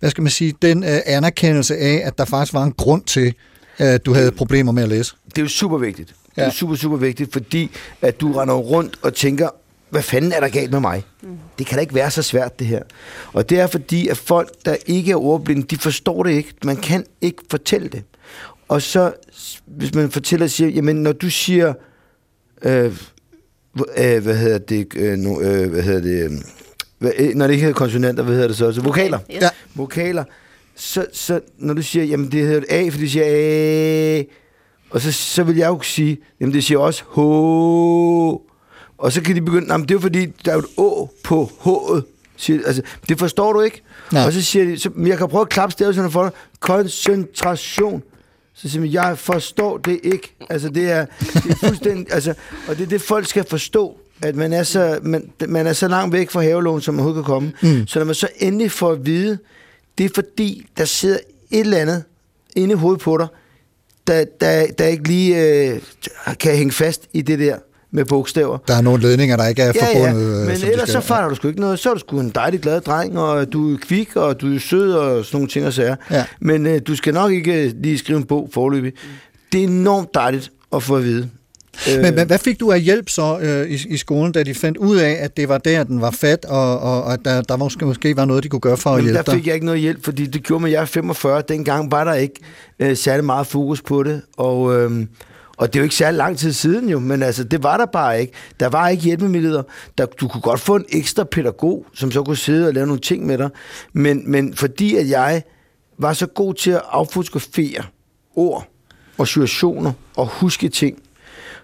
[0.00, 3.34] hvad skal man sige, den øh, anerkendelse af, at der faktisk var en grund til,
[3.78, 5.14] at du havde problemer med at læse?
[5.26, 6.14] Det er jo super vigtigt.
[6.36, 6.42] Ja.
[6.42, 7.70] Det er super, super vigtigt, fordi
[8.02, 9.48] at du render rundt og tænker,
[9.90, 11.04] hvad fanden er der galt med mig?
[11.22, 11.38] Mm.
[11.58, 12.82] Det kan da ikke være så svært, det her.
[13.32, 16.54] Og det er fordi, at folk, der ikke er ordblinde, de forstår det ikke.
[16.64, 18.02] Man kan ikke fortælle det.
[18.68, 19.12] Og så,
[19.66, 21.72] hvis man fortæller og siger, jamen, når du siger,
[22.62, 22.84] øh,
[23.96, 26.30] øh, hvad hedder det, øh, no, øh, hvad hedder det, øh,
[26.98, 28.66] hvad, øh, når det ikke hedder konsonanter, hvad hedder det så?
[28.66, 29.18] Altså, vokaler.
[29.34, 29.42] Yes.
[29.42, 29.48] Ja.
[29.74, 30.24] Vokaler.
[30.76, 34.22] Så, så når du siger, jamen det hedder A, fordi de siger A,
[34.90, 37.18] og så, så vil jeg jo sige, jamen det siger også H.
[38.98, 41.50] Og så kan de begynde, jamen det er fordi, der er jo et Å på
[41.60, 42.02] H'et.
[42.36, 43.82] Siger, altså, det forstår du ikke.
[44.12, 44.26] Nej.
[44.26, 46.32] Og så siger de, så, "Men jeg kan prøve at klappe stavelserne for dig.
[46.60, 48.02] Koncentration.
[48.54, 50.34] Så siger man, jeg forstår det ikke.
[50.50, 52.34] Altså det er, det er fuldstændig, altså,
[52.68, 53.98] og det er det, folk skal forstå.
[54.22, 57.24] At man er så, man, man er så langt væk fra havelån, som man overhovedet
[57.26, 57.52] kan komme.
[57.62, 57.86] Mm.
[57.86, 59.38] Så når man så endelig får at vide,
[59.98, 61.18] det er fordi, der sidder
[61.50, 62.04] et eller andet
[62.56, 63.26] inde i hovedet på dig,
[64.10, 65.80] der, der, der ikke lige øh,
[66.40, 67.56] kan hænge fast i det der
[67.92, 68.58] med bogstaver.
[68.68, 70.22] Der er nogle ledninger, der ikke er forbundet.
[70.22, 70.88] Ja, øh, men ellers skal.
[70.88, 71.78] så fejler du sgu ikke noget.
[71.78, 74.58] Så er du sgu en dejlig glad dreng, og du er kvik, og du er
[74.58, 75.96] sød, og sådan nogle ting og sager.
[76.10, 76.24] Ja.
[76.40, 78.92] Men øh, du skal nok ikke øh, lige skrive en bog forløbig.
[79.52, 81.28] Det er enormt dejligt at få at vide.
[81.88, 84.54] Øh, Men, men hvad fik du af hjælp så øh, i, i skolen, da de
[84.54, 87.56] fandt ud af, at det var der, den var fat, og, og, at der, der
[87.56, 89.34] måske, måske var noget, de kunne gøre for at Men hjælpe der dig?
[89.34, 91.42] fik jeg ikke noget hjælp, fordi det gjorde mig, jeg er 45.
[91.48, 92.34] Dengang var der ikke
[92.78, 95.06] øh, særlig meget fokus på det, og, øh,
[95.56, 97.86] og det er jo ikke særlig lang tid siden jo, men altså, det var der
[97.86, 98.32] bare ikke.
[98.60, 99.62] Der var ikke hjælpemidler.
[99.98, 103.00] Der, du kunne godt få en ekstra pædagog, som så kunne sidde og lave nogle
[103.00, 103.50] ting med dig,
[103.92, 105.42] men, men fordi at jeg
[105.98, 107.82] var så god til at affotografere
[108.36, 108.66] ord
[109.18, 110.98] og situationer og huske ting,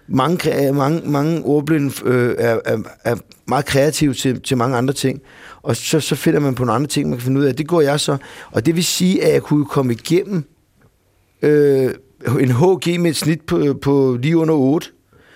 [0.07, 3.15] mange, mange, mange ordblinde øh, er, er, er
[3.47, 5.21] meget kreative til, til mange andre ting,
[5.61, 7.55] og så, så finder man på nogle andre ting, man kan finde ud af.
[7.55, 8.17] Det går jeg så.
[8.51, 10.43] Og det vil sige, at jeg kunne komme igennem
[11.41, 11.91] øh,
[12.39, 14.87] en HG med et snit på, på lige under 8,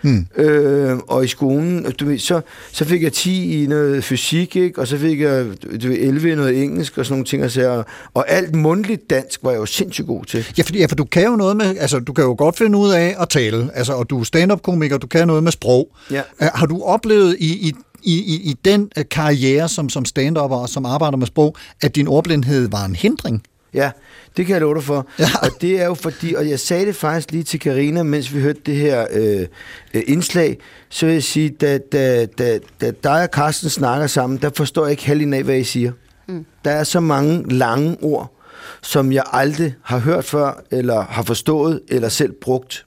[0.01, 0.27] Hmm.
[0.37, 4.81] Øh, og i skolen, du ved, så, så fik jeg 10 i noget fysik, ikke?
[4.81, 5.45] og så fik jeg
[5.83, 7.43] du ved, 11 i noget engelsk og sådan nogle ting.
[7.43, 7.83] Og, så,
[8.13, 10.45] og alt mundtligt dansk var jeg jo sindssygt god til.
[10.57, 12.77] Ja, fordi, ja, for du kan jo noget med, altså du kan jo godt finde
[12.77, 15.87] ud af at tale, altså, og du er stand-up-komiker, du kan noget med sprog.
[16.11, 16.21] Ja.
[16.39, 20.69] Har du oplevet i, i, i, i, i den øh, karriere som, som stand-upper og
[20.69, 23.43] som arbejder med sprog, at din ordblindhed var en hindring?
[23.73, 23.91] Ja,
[24.37, 25.07] det kan jeg love dig for.
[25.19, 25.25] Ja.
[25.41, 28.41] Og det er jo fordi, og jeg sagde det faktisk lige til Karina, mens vi
[28.41, 29.47] hørte det her øh,
[29.93, 30.57] øh, indslag,
[30.89, 34.83] så vil jeg sige, da, da, da, da dig og Carsten snakker sammen, der forstår
[34.83, 35.91] jeg ikke halvdelen af, hvad I siger.
[36.27, 36.45] Mm.
[36.65, 38.37] Der er så mange lange ord,
[38.81, 42.85] som jeg aldrig har hørt før, eller har forstået, eller selv brugt.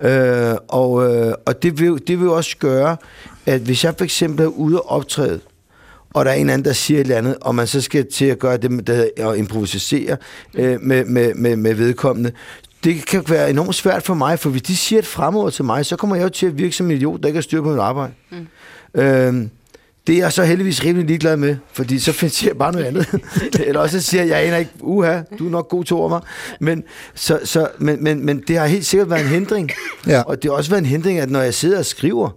[0.00, 2.96] Øh, og øh, og det, vil, det vil også gøre,
[3.46, 5.40] at hvis jeg for eksempel er ude og optræde,
[6.14, 8.24] og der er en anden, der siger et eller andet, og man så skal til
[8.24, 10.16] at gøre det, med- der at improvisere
[10.54, 12.32] øh, med, med, med, med vedkommende,
[12.84, 15.86] det kan være enormt svært for mig, for hvis de siger et fremord til mig,
[15.86, 17.70] så kommer jeg jo til at virke som en idiot, der ikke har styr på
[17.70, 18.12] mit arbejde.
[18.30, 19.00] Mm.
[19.00, 19.50] Øhm,
[20.06, 23.06] det er jeg så heldigvis rimelig ligeglad med, fordi så finder jeg bare noget andet.
[23.66, 26.08] Eller også så siger jeg, jeg aner ikke, uha, du er nok god til over
[26.08, 26.20] mig.
[26.60, 26.82] Men,
[27.14, 29.70] så, så, men, men, men det har helt sikkert været en hindring.
[30.06, 30.22] Ja.
[30.22, 32.30] Og det har også været en hindring, at når jeg sidder og skriver,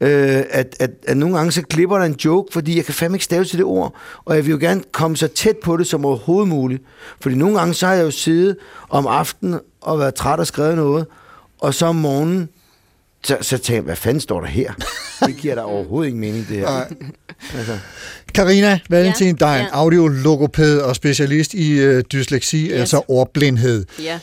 [0.00, 3.16] øh, at, at, at nogle gange så klipper der en joke, fordi jeg kan fandme
[3.16, 5.86] ikke stave til det ord, og jeg vil jo gerne komme så tæt på det
[5.86, 6.82] som overhovedet muligt.
[7.20, 8.56] Fordi nogle gange så har jeg jo siddet
[8.88, 11.06] om aftenen og været træt og skrevet noget,
[11.58, 12.48] og så om morgenen,
[13.24, 14.72] så, så tænker jeg, hvad fanden står der her?
[15.26, 16.84] Det giver da overhovedet ingen mening, det her.
[17.56, 17.78] Altså.
[18.34, 19.78] Karina Valentin, Ja, ja, dig er en ja.
[19.78, 22.72] audiologopæd og specialist i øh, dysleksi, yes.
[22.72, 23.86] altså ordblindhed.
[24.02, 24.18] Ja.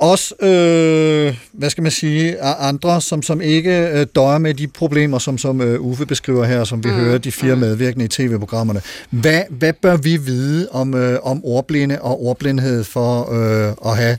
[0.00, 5.18] Også, øh, hvad skal man sige, andre, som, som ikke øh, døjer med de problemer,
[5.18, 6.96] som, som øh, Uffe beskriver her, som vi mm.
[6.96, 7.60] hører de fire mm.
[7.60, 8.80] medvirkende i tv-programmerne.
[9.10, 14.18] Hvad, hvad bør vi vide om, øh, om ordblinde og ordblindhed for øh, at have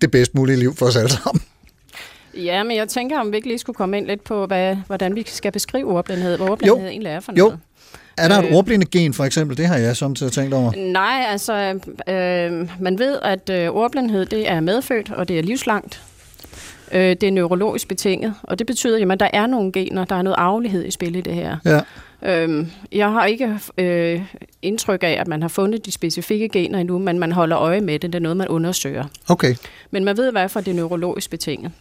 [0.00, 1.42] det bedst mulige liv for os alle sammen?
[2.44, 5.14] Ja, men jeg tænker, om vi ikke lige skulle komme ind lidt på, hvad, hvordan
[5.16, 6.90] vi skal beskrive ordblindhed, hvad ordblindhed Jo.
[6.90, 7.44] egentlig er for Jo.
[7.44, 7.58] noget.
[8.18, 8.52] Er der et Øh.
[8.54, 9.56] ordblindegen for eksempel?
[9.56, 10.72] Det har jeg samtidig tænkt over.
[10.92, 11.54] Nej, altså,
[12.08, 16.02] øh, man ved, at øh, ordblindhed, det er medfødt, og det er livslangt.
[16.92, 20.22] Øh, det er neurologisk betinget, og det betyder, at der er nogle gener, der er
[20.22, 21.56] noget arvelighed i spil i det her.
[21.64, 21.80] Ja.
[22.22, 24.22] Øhm, jeg har ikke øh,
[24.62, 27.98] indtryk af, at man har fundet de specifikke gener endnu, men man holder øje med
[27.98, 28.12] det.
[28.12, 29.04] Det er noget, man undersøger.
[29.28, 29.54] Okay.
[29.90, 31.72] Men man ved i hvert fald, at det er neurologisk betinget.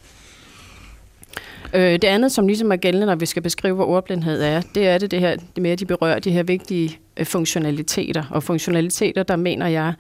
[1.76, 4.88] Øh, det andet, som ligesom er gældende, når vi skal beskrive, hvad ordblindhed er, det
[4.88, 8.24] er det, det her, det med, at de berører de her vigtige øh, funktionaliteter.
[8.32, 9.94] Og funktionaliteter, der mener jeg,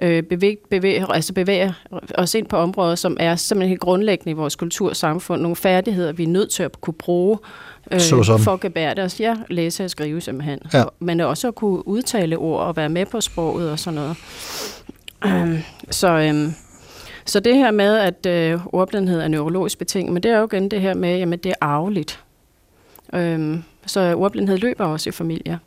[0.00, 1.72] øh, bevæg, bevæger, altså bevæger
[2.14, 5.42] os ind på områder, som er simpelthen helt grundlæggende i vores kultur og samfund.
[5.42, 7.38] Nogle færdigheder, vi er nødt til at kunne bruge
[7.90, 8.40] øh, Såsom?
[8.40, 9.20] for at gebære os.
[9.20, 10.58] Ja, læse og skrive simpelthen.
[10.74, 10.84] Ja.
[10.98, 14.16] Men også at kunne udtale ord og være med på sproget og sådan noget.
[15.26, 15.58] Øhm,
[15.90, 16.54] så, øhm,
[17.24, 20.70] så det her med, at øh, ordblindhed er neurologisk betinget, men det er jo igen
[20.70, 22.20] det her med, at det er arveligt.
[23.14, 25.58] Øhm, så ordblindhed løber også i familier.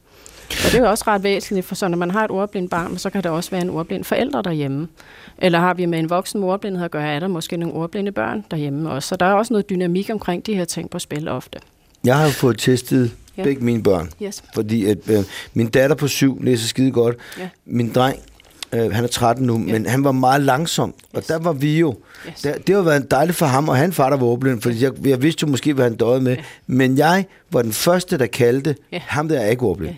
[0.49, 2.97] Og det er jo også ret væsentligt, for så når man har et ordblindt barn,
[2.97, 4.87] så kan der også være en ordblind forælder derhjemme.
[5.37, 8.11] Eller har vi med en voksen med ordblindhed at gøre, er der måske nogle ordblinde
[8.11, 9.09] børn derhjemme også.
[9.09, 11.59] Så der er også noget dynamik omkring de her ting på spil ofte.
[12.03, 13.43] Jeg har jo fået testet ja.
[13.43, 14.09] begge mine børn.
[14.23, 14.43] Yes.
[14.55, 17.15] Fordi at, øh, min datter på syv læser skide godt.
[17.39, 17.49] Ja.
[17.65, 18.19] Min dreng,
[18.73, 19.71] øh, han er 13 nu, ja.
[19.73, 20.93] men han var meget langsom.
[21.13, 21.95] Og der var vi jo.
[22.27, 22.41] Yes.
[22.41, 24.91] Der, det har været dejligt for ham, og han far, der var ordblind, fordi jeg,
[25.07, 26.35] jeg vidste jo måske, hvad han døde med.
[26.35, 26.41] Ja.
[26.67, 29.01] Men jeg var den første, der kaldte Ja.
[29.07, 29.95] ham, der er ikke ordblind.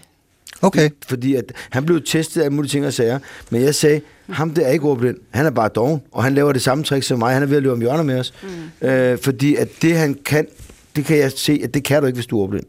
[0.62, 0.90] Okay.
[1.08, 3.20] Fordi at han blev testet af mulige ting og sager.
[3.50, 5.18] Men jeg sagde, ham der er ikke ordblind.
[5.30, 7.34] Han er bare doven, og han laver det samme trick som mig.
[7.34, 8.34] Han er ved at løbe om hjørner med os.
[8.82, 8.88] Mm.
[8.88, 10.48] Øh, fordi at det, han kan,
[10.96, 12.66] det kan jeg se, at det kan du ikke, hvis du er ordblind.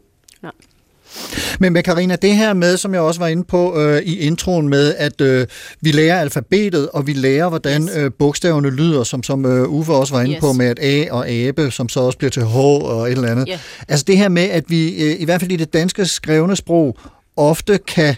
[1.59, 4.69] Men med Karina, det her med, som jeg også var inde på øh, i introen
[4.69, 5.47] med, at øh,
[5.81, 7.91] vi lærer alfabetet, og vi lærer, hvordan yes.
[7.97, 10.39] øh, bogstaverne lyder, som, som øh, Uffe også var inde Yes.
[10.39, 13.31] på, med at A og abe, som så også bliver til H og et eller
[13.31, 13.47] andet.
[13.47, 13.59] Ja.
[13.87, 16.97] Altså det her med, at vi øh, i hvert fald i det danske skrevne sprog,
[17.37, 18.15] ofte kan,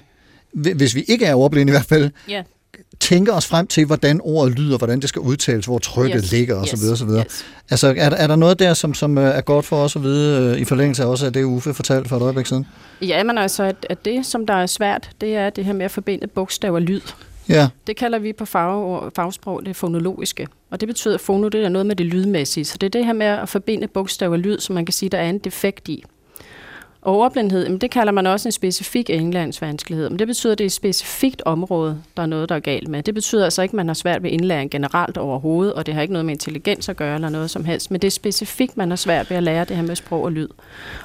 [0.53, 2.43] hvi- hvis vi ikke er ordblinde i hvert fald, Ja.
[3.03, 6.31] Tænke os frem til, hvordan ordet lyder, hvordan det skal udtales, hvor trykket Yes.
[6.31, 6.73] ligger osv.
[6.75, 7.01] Yes.
[7.01, 7.09] osv.
[7.09, 7.17] Yes.
[7.19, 7.45] Yes.
[7.69, 10.03] Altså, er, der- er der noget der, som, som øh, er godt for os at
[10.03, 12.65] vide, øh, i forlængelse af også af det, Uffe fortalte for et øjeblik siden?
[13.01, 15.85] Ja, men altså, at, at det, som der er svært, det er det her med
[15.85, 17.01] at forbinde bogstav og lyd.
[17.49, 17.67] Ja.
[17.87, 20.47] Det kalder vi på fag, fagsprog det fonologiske.
[20.71, 22.65] Og det betyder, at fono det er noget med det lydmæssige.
[22.65, 25.09] Så det er det her med at forbinde bogstav og lyd, som man kan sige,
[25.09, 26.03] der er en defekt i.
[27.03, 30.09] Og ordblindhed, jamen det kalder man også en specifik indlæringsvanskelighed.
[30.09, 32.87] Men det betyder, at det er et specifikt område, der er noget, der er galt
[32.87, 33.03] med.
[33.03, 36.01] Det betyder altså ikke, at man har svært ved indlæring generelt overhovedet, og det har
[36.01, 37.91] ikke noget med intelligens at gøre eller noget som helst.
[37.91, 40.31] Men det er specifikt, man har svært ved at lære det her med sprog og
[40.31, 40.47] lyd.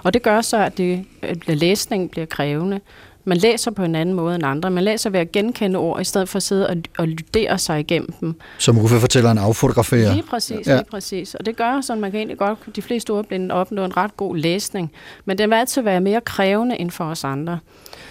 [0.03, 2.81] Og det gør så, at, det, at læsningen bliver krævende.
[3.29, 4.71] Man læser på en anden måde end andre.
[4.71, 7.81] Man læser ved at genkende ord, i stedet for at sidde og, og lydere sig
[7.81, 8.35] igennem dem.
[8.59, 10.13] Som Uffe fortæller, en affotograferer.
[10.13, 10.75] Lige præcis, Ja.
[10.77, 11.35] lige præcis.
[11.35, 14.37] Og det gør, så man kan egentlig godt, de fleste ordblinde opnå en ret god
[14.37, 14.93] læsning.
[15.25, 17.59] Men den vil altid være mere krævende end for os andre.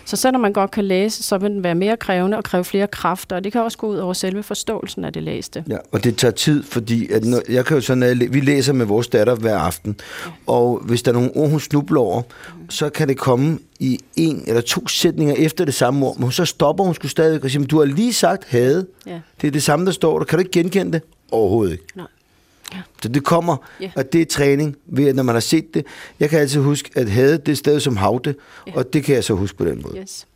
[0.08, 2.88] Så selvom man godt kan læse, så vil den være mere krævende og kræve flere
[2.88, 3.36] kræfter.
[3.36, 5.64] Og det kan også gå ud over selve forståelsen af det læste.
[5.70, 8.74] Ja, og det tager tid, fordi at når, jeg kan jo sådan, at vi læser
[8.74, 10.00] med vores datter hver aften,
[10.46, 12.22] og hvis der er nogle ord, hun snubler over,
[12.70, 16.46] så kan det komme i en eller to sætninger efter det samme ord, men så
[16.46, 18.88] stopper hun sgu stadigvæk og siger, du har lige sagt havde.
[19.06, 19.20] Ja.
[19.42, 20.26] Det er det samme, der står der.
[20.26, 21.02] Kan du ikke genkende det?
[21.32, 21.84] Overhovedet ikke.
[21.96, 22.08] Nej.
[23.04, 23.92] Så det kommer, Ja.
[23.96, 25.86] og det er træning, ved at når man har set det.
[26.20, 28.36] Jeg kan altid huske, at havde det et sted som havte,
[28.76, 29.98] og det kan jeg så huske på den måde.
[30.02, 30.28] Yes.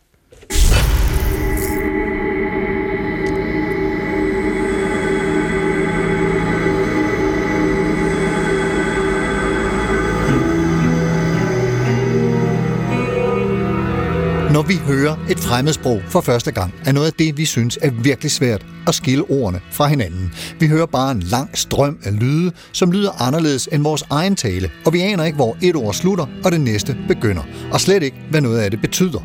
[14.53, 17.91] Når vi hører et fremmedsprog for første gang, er noget af det, vi synes er
[17.91, 20.33] virkelig svært at skille ordene fra hinanden.
[20.59, 24.71] Vi hører bare en lang strøm af lyde, som lyder anderledes end vores egen tale,
[24.85, 28.17] og vi aner ikke, hvor et ord slutter, og det næste begynder, og slet ikke,
[28.29, 29.19] hvad noget af det betyder.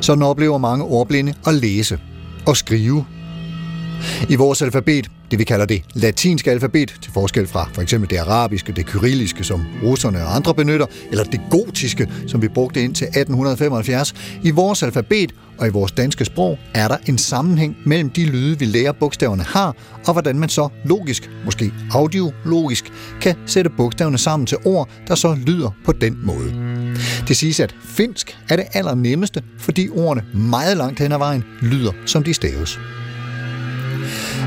[0.00, 1.98] Sådan oplever mange ordblinde at læse
[2.46, 3.04] og skrive.
[4.28, 8.16] I vores alfabet, det vi kalder det latinske alfabet, til forskel fra for eksempel det
[8.16, 13.04] arabiske, det kyrilliske, som russerne og andre benytter, eller det gotiske, som vi brugte indtil
[13.04, 18.24] 1875, i vores alfabet og i vores danske sprog er der en sammenhæng mellem de
[18.24, 24.18] lyde, vi lærer bogstaverne har, og hvordan man så logisk, måske audiologisk, kan sætte bogstaverne
[24.18, 26.52] sammen til ord, der så lyder på den måde.
[27.28, 31.92] Det siges, at finsk er det allernemmeste, fordi ordene meget langt hen ad vejen lyder,
[32.06, 32.78] som de staves.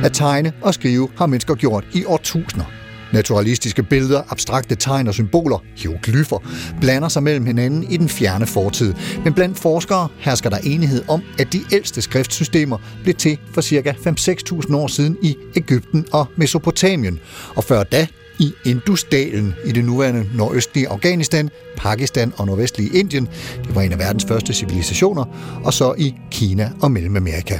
[0.03, 2.65] At tegne og skrive har mennesker gjort i årtusinder.
[3.13, 6.37] Naturalistiske billeder, abstrakte tegn og symboler, hieroglyffer,
[6.81, 8.93] blander sig mellem hinanden i den fjerne fortid.
[9.23, 13.91] Men blandt forskere hersker der enighed om, at de ældste skriftsystemer blev til for ca.
[13.91, 17.19] 5-6.000 år siden i Ægypten og Mesopotamien.
[17.55, 18.07] Og før da
[18.39, 23.29] i Indusdalen i det nuværende nordøstlige Afghanistan, Pakistan og nordvestlige Indien.
[23.63, 25.25] Det var en af verdens første civilisationer.
[25.63, 27.59] Og så i Kina og Mellemamerika.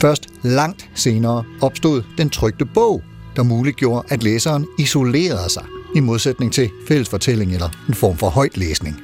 [0.00, 3.02] Først langt senere opstod den trygte bog,
[3.36, 8.96] der muliggjorde, at læseren isolerede sig, i modsætning til fællesfortælling eller en form for højtlæsning.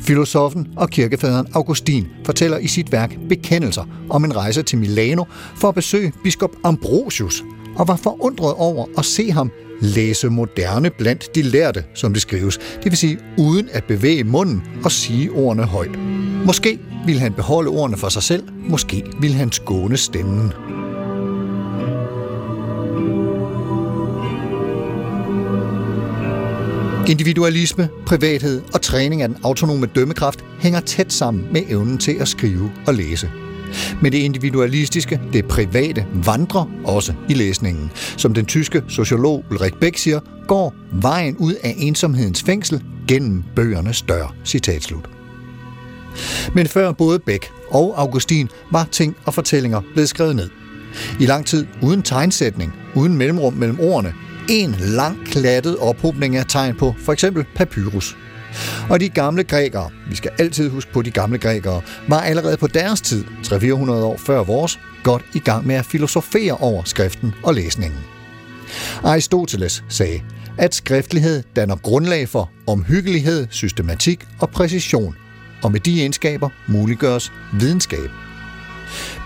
[0.00, 5.24] Filosofen og kirkefaderen Augustin fortæller i sit værk Bekendelser om en rejse til Milano
[5.56, 7.44] for at besøge biskop Ambrosius,
[7.76, 12.58] og var forundret over at se ham læse moderne blandt de lærte, som det skrives,
[12.58, 15.98] det vil sige uden at bevæge munden og sige ordene højt.
[16.46, 20.52] Måske ville han beholde ordene for sig selv, måske ville han skåne stemmen.
[27.08, 32.28] Individualisme, privathed og træning af den autonome dømmekraft hænger tæt sammen med evnen til at
[32.28, 33.30] skrive og læse.
[34.02, 37.90] Men det individualistiske, det private, vandrer også i læsningen.
[37.94, 44.02] Som den tyske sociolog Ulrik Beck siger, går vejen ud af ensomhedens fængsel gennem bøgernes
[44.02, 44.34] dør.
[44.44, 45.23] Citat slut.
[46.54, 50.50] Men før både Beck og Augustin var ting og fortællinger blevet skrevet ned.
[51.20, 54.14] I lang tid uden tegnsætning, uden mellemrum mellem ordene,
[54.48, 58.16] en lang klattet ophobning af tegn på for eksempel papyrus.
[58.90, 62.66] Og de gamle grækere, vi skal altid huske på de gamle grækere, var allerede på
[62.66, 67.54] deres tid, 300-400 år før vores, godt i gang med at filosofere over skriften og
[67.54, 68.00] læsningen.
[69.04, 70.20] Aristoteles sagde,
[70.58, 75.14] at skriftlighed danner grundlag for omhyggelighed, systematik og præcision,
[75.64, 78.10] og med de egenskaber muliggøres videnskab.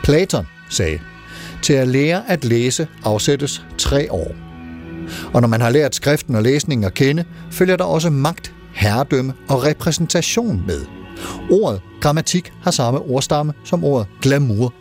[0.04, 1.00] Platon sagde,
[1.62, 4.34] til at lære at læse afsættes tre år.
[5.32, 9.34] Og når man har lært skriften og læsningen at kende, følger der også magt, herredømme
[9.48, 10.86] og repræsentation med.
[11.50, 14.74] Ordet grammatik har samme ordstamme som ordet glamour.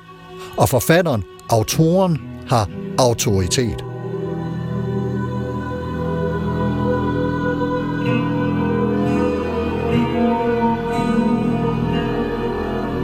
[0.58, 2.17] Og forfatteren, autoren,
[2.48, 3.97] har autoritet.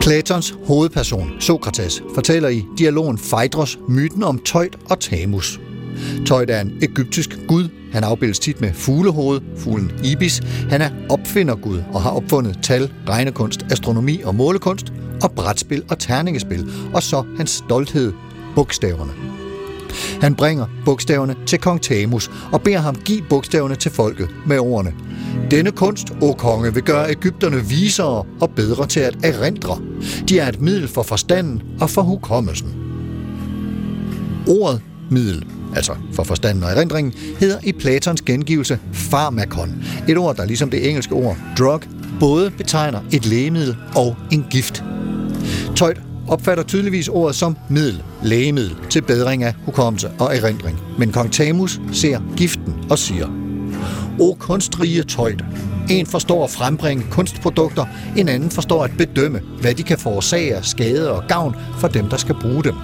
[0.04, 5.60] Platons hovedperson, Sokrates, fortæller i dialogen Phaedros myten om Tøjt og Tamus.
[6.26, 7.70] Tøjt er en egyptisk gud.
[7.94, 10.42] Han afbildes tit med fuglehoved, fuglen Ibis.
[10.70, 16.72] Han er opfindergud og har opfundet tal, regnekunst, astronomi og målekunst, og brætspil og terningespil,
[16.94, 18.14] og så hans stolthed,
[18.56, 19.43] bogstaverne.
[20.22, 24.94] Han bringer bogstaverne til kong Tamus og beder ham give bogstaverne til folket med ordene.
[25.52, 29.80] Denne kunst, o konge, vil gøre Ægypterne visere og bedre til at erindre.
[30.30, 32.76] De er et middel for forstanden og for hukommelsen.
[34.48, 38.80] Ordet middel, altså for forstanden og erindringen, hedder i Platons gengivelse
[39.10, 39.84] pharmakon.
[40.10, 41.82] Et ord, der ligesom det engelske ord drug,
[42.20, 44.84] både betegner et lægemiddel og en gift.
[45.76, 50.80] Tøjt opfatter tydeligvis ordet som middel, lægemiddel, til bedring af hukommelse og erindring.
[50.98, 53.28] Men kong Tamus ser giften og siger,
[54.20, 55.44] O kunstrige tøjt,
[55.90, 57.86] en forstår at frembringe kunstprodukter,
[58.18, 62.10] en anden forstår at bedømme, hvad de kan forårsage af skade og gavn for dem,
[62.10, 62.76] der skal bruge dem.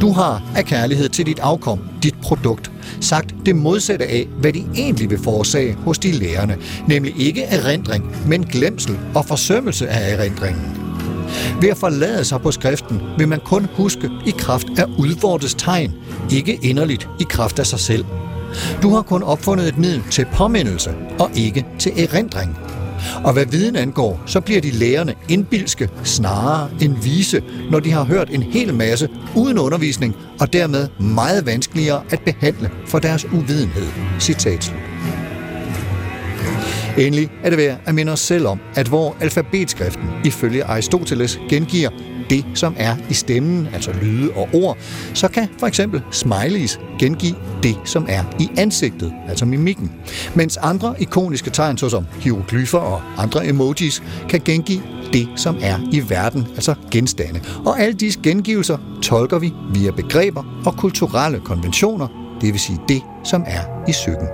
[0.00, 4.64] Du har af kærlighed til dit afkom, dit produkt, sagt det modsatte af, hvad de
[4.74, 6.56] egentlig vil forårsage hos de lærerne,
[6.88, 10.81] nemlig ikke erindring, men glemsel og forsømmelse af erindringen.
[11.60, 15.94] Ved at forlade sig på skriften vil man kun huske i kraft af udvortes tegn,
[16.30, 18.04] ikke inderligt i kraft af sig selv.
[18.82, 22.58] Du har kun opfundet et middel til påmindelse og ikke til erindring.
[23.24, 28.04] Og hvad viden angår, så bliver de lærerne indbilske snarere end vise, når de har
[28.04, 33.86] hørt en hel masse uden undervisning og dermed meget vanskeligere at behandle for deres uvidenhed.
[34.20, 35.21] Citat slut.
[36.98, 41.90] Endelig er det værd at minde os selv om, at hvor alfabetskriften ifølge Aristoteles gengiver
[42.30, 44.78] det, som er i stemmen, altså lyde og ord,
[45.14, 49.92] så kan for eksempel smileys gengive det, som er i ansigtet, altså mimikken.
[50.34, 56.10] Mens andre ikoniske tegn, såsom hieroglyfer og andre emojis, kan gengive det, som er i
[56.10, 57.40] verden, altså genstande.
[57.64, 62.08] Og alle disse gengivelser tolker vi via begreber og kulturelle konventioner,
[62.40, 64.28] det vil sige det, som er i psyken.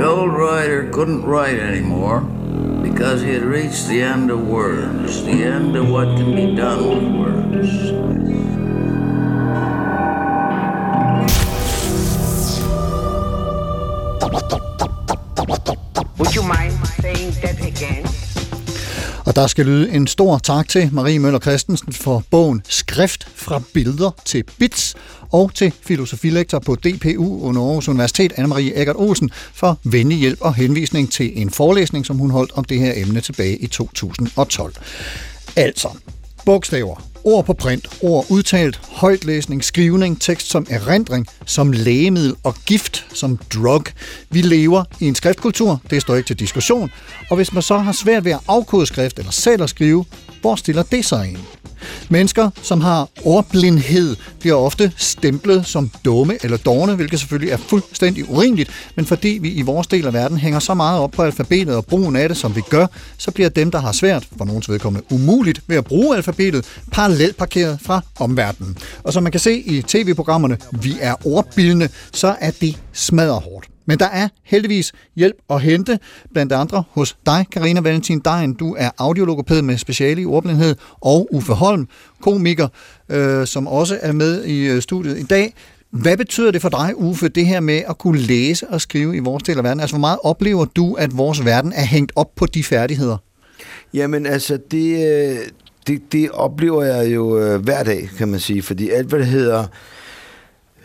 [0.00, 5.42] The old writer couldn't write anymore because he had reached the end of words, the
[5.44, 7.70] end of what can be done with words.
[16.18, 16.59] Would you mind?
[19.30, 23.62] Og der skal lyde en stor tak til Marie Møller Christensen for bogen Skrift fra
[23.74, 24.94] billeder til bits,
[25.32, 30.54] og til filosofilektor på DPU under Aarhus Universitet, Anne-Marie Eggert Olsen, for venlig hjælp og
[30.54, 34.74] henvisning til en forelæsning, som hun holdt om det her emne tilbage i 2012.
[35.56, 35.88] Altså,
[36.46, 43.06] bogstaver, ord på print, ord udtalt, højtlæsning, skrivning, tekst som erindring, som lægemiddel og gift.
[43.14, 43.84] Som drug.
[44.30, 46.90] Vi lever i en skriftkultur, det står ikke til diskussion,
[47.30, 50.04] og hvis man så har svært ved at afkode skrift eller selv at skrive,
[50.40, 51.38] hvor stiller det sig ind?
[52.08, 58.30] Mennesker, som har ordblindhed, bliver ofte stemplet som dumme eller dårne, hvilket selvfølgelig er fuldstændig
[58.30, 61.76] urimeligt, men fordi vi i vores del af verden hænger så meget op på alfabetet
[61.76, 62.86] og brugen af det, som vi gør,
[63.18, 67.36] så bliver dem, der har svært, for nogens vedkommende umuligt, ved at bruge alfabetet, parallelt
[67.36, 68.76] parkeret fra omverdenen.
[69.02, 73.68] Og som man kan se i tv-programmerne Vi er ordbildende, så er det smadret hårdt.
[73.90, 75.98] Men der er heldigvis hjælp at hente,
[76.32, 78.54] blandt andre hos dig, Karina Valentin Dejen.
[78.54, 81.88] Du er audiologopæd med speciale i ordblindhed, og Uffe Holm,
[82.22, 82.68] komiker,
[83.08, 85.54] øh, som også er med i øh, studiet i dag.
[85.90, 89.18] Hvad betyder det for dig, Uffe, det her med at kunne læse og skrive i
[89.18, 89.80] vores del af verden?
[89.80, 93.16] Altså, hvor meget oplever du, at vores verden er hængt op på de færdigheder?
[93.94, 95.36] Jamen altså, det, øh,
[95.86, 98.62] det, det oplever jeg jo øh, hver dag, kan man sige.
[98.62, 99.66] Fordi alt, hvad det hedder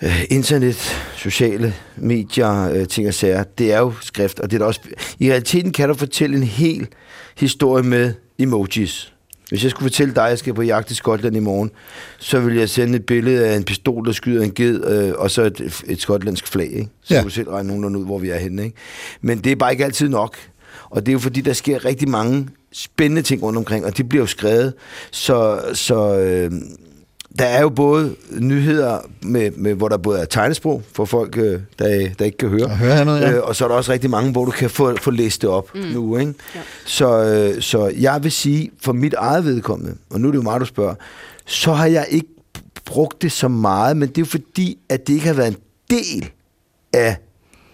[0.01, 4.39] øh, internet, sociale medier, øh, ting og sager, det er jo skrift.
[4.39, 4.79] Og det er da også,
[5.19, 6.87] I realiteten kan du fortælle en hel
[7.37, 9.11] historie med emojis.
[9.49, 11.71] Hvis jeg skulle fortælle dig, at jeg skal på jagt i Skotland i morgen,
[12.19, 15.31] så vil jeg sende et billede af en pistol, der skyder en ged, øh, og
[15.31, 16.71] så et, et skotlandsk flag.
[16.71, 16.87] Ikke?
[17.03, 17.21] Så ja.
[17.21, 18.63] du selv regne nogenlunde ud, hvor vi er henne.
[18.63, 18.77] Ikke?
[19.21, 20.37] Men det er bare ikke altid nok.
[20.89, 24.03] Og det er jo fordi, der sker rigtig mange spændende ting rundt omkring, og de
[24.03, 24.73] bliver jo skrevet.
[25.11, 26.51] Så, så øh,
[27.39, 31.59] der er jo både nyheder, med, med, hvor der både er tegnesprog for folk, øh,
[31.79, 33.31] der, der ikke kan høre, høre noget, ja.
[33.31, 35.49] øh, og så er der også rigtig mange, hvor du kan få, få læst det
[35.49, 35.81] op mm.
[35.81, 36.17] nu.
[36.17, 36.33] Ikke?
[36.55, 36.59] Ja.
[36.85, 40.43] Så, øh, så jeg vil sige, for mit eget vedkommende, og nu er det jo
[40.43, 40.95] meget, du spørger,
[41.45, 42.27] så har jeg ikke
[42.85, 45.57] brugt det så meget, men det er jo fordi, at det ikke har været en
[45.89, 46.29] del
[46.93, 47.17] af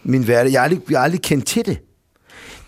[0.03, 0.51] min hverdag.
[0.51, 1.77] Jeg har aldrig, jeg har aldrig kendt til det.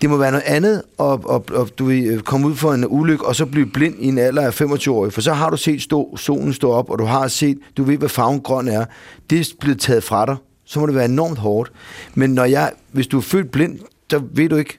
[0.03, 3.25] Det må være noget andet at, at, at du ved, komme ud for en ulykke,
[3.25, 5.09] og så blive blind i en alder af 25 år.
[5.09, 7.97] For så har du set stå, solen stå op, og du har set, du ved,
[7.97, 8.85] hvad farven grøn er.
[9.29, 10.35] Det er blevet taget fra dig.
[10.65, 11.71] Så må det være enormt hårdt.
[12.13, 13.79] Men når jeg, hvis du er født blind,
[14.09, 14.77] så ved du ikke,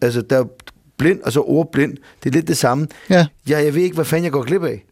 [0.00, 0.44] altså der er
[0.96, 1.96] blind, og så ordblind.
[2.24, 2.86] Det er lidt det samme.
[3.10, 3.26] Ja.
[3.48, 4.84] Jeg, jeg ved ikke, hvad fanden jeg går glip af.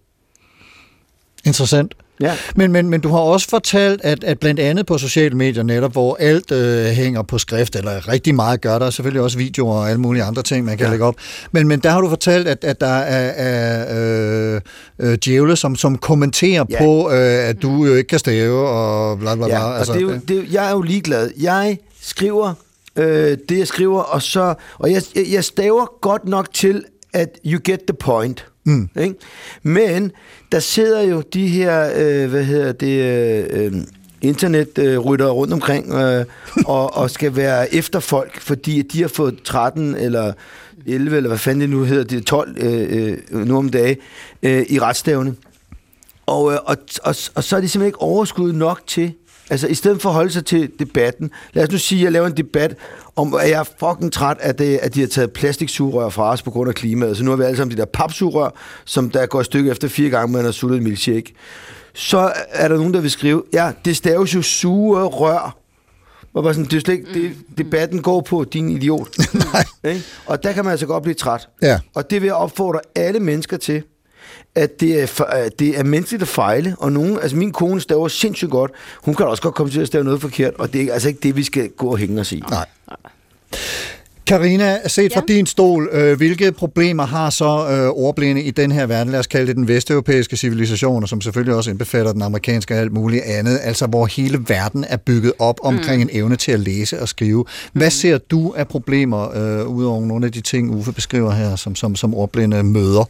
[1.44, 1.94] Interessant.
[2.20, 2.36] Ja.
[2.56, 5.92] Men, men, men du har også fortalt, at, at blandt andet på sociale medier netop,
[5.92, 9.74] hvor alt øh, hænger på skrift, eller rigtig meget gør der, er selvfølgelig også videoer
[9.74, 10.90] og alle mulige andre ting, man kan ja.
[10.90, 11.14] lægge op.
[11.52, 14.60] Men, men der har du fortalt, at, at der er, er øh,
[14.98, 16.78] øh, djævle, som, som kommenterer ja.
[16.78, 19.58] på, øh, at du jo ikke kan stave, og bla bla bla.
[19.58, 21.30] Ja, altså, og det er jo, det er, jeg er jo ligeglad.
[21.40, 22.54] Jeg skriver
[22.96, 27.28] øh, det, jeg skriver, og så og jeg, jeg, jeg staver godt nok til, at
[27.46, 28.46] you get the point.
[28.64, 28.88] Mm.
[29.00, 29.14] Ikke?
[29.62, 30.12] Men
[30.52, 33.74] der sidder jo de her, øh, hvad hedder det, øh,
[34.78, 36.24] øh, rundt omkring øh,
[36.66, 40.32] og, og skal være efter folk, fordi de har fået 13 eller
[40.86, 43.96] 11, eller hvad fanden det nu hedder, det er 12 øh, øh, nu om dagen,
[44.42, 45.34] øh, i retsstævne.
[46.26, 49.12] Og, øh, og, og, og så er de simpelthen ikke overskud nok til,
[49.50, 52.12] altså i stedet for at holde sig til debatten, lad os nu sige, at jeg
[52.12, 52.76] laver en debat
[53.16, 56.42] om, at jeg er fucking træt af, det, at de har taget plastiksugerør fra os
[56.42, 57.16] på grund af klimaet.
[57.16, 58.50] Så nu har vi alle sammen de der papsugerør,
[58.84, 61.34] som der går et stykke efter fire gange, man har suttet en milkshake.
[61.94, 65.56] Så er der nogen, der vil skrive, ja, det staves jo sugerør.
[66.34, 69.08] Og bare sådan, det er slet ikke, det, debatten går på, din idiot.
[69.84, 70.00] Nej.
[70.26, 71.48] Og der kan man altså godt blive træt.
[71.62, 71.78] Ja.
[71.94, 73.82] Og det vil jeg opfordre alle mennesker til,
[74.54, 77.80] at det er, for- at det er menneskeligt at fejle, og nogen, altså min kone
[77.80, 78.70] staver sindssygt godt,
[79.02, 81.20] hun kan også godt komme til at stave noget forkert, og det er altså ikke
[81.22, 82.42] det, vi skal gå og hænge os i.
[82.50, 82.66] Nej.
[84.26, 88.86] Karina, set fra din stol, øh, hvilke problemer har så øh, ordblinde i den her
[88.86, 92.74] verden, lad os kalde det den vesteuropæiske civilisation, og som selvfølgelig også indbefatter den amerikanske
[92.74, 96.08] og alt muligt andet, altså hvor hele verden er bygget op omkring Mm.
[96.08, 97.44] en evne til at læse og skrive.
[97.72, 101.74] Hvad ser du af problemer, øh, udover nogle af de ting, Uffe beskriver her, som,
[101.74, 103.04] som, som ordblinde møder?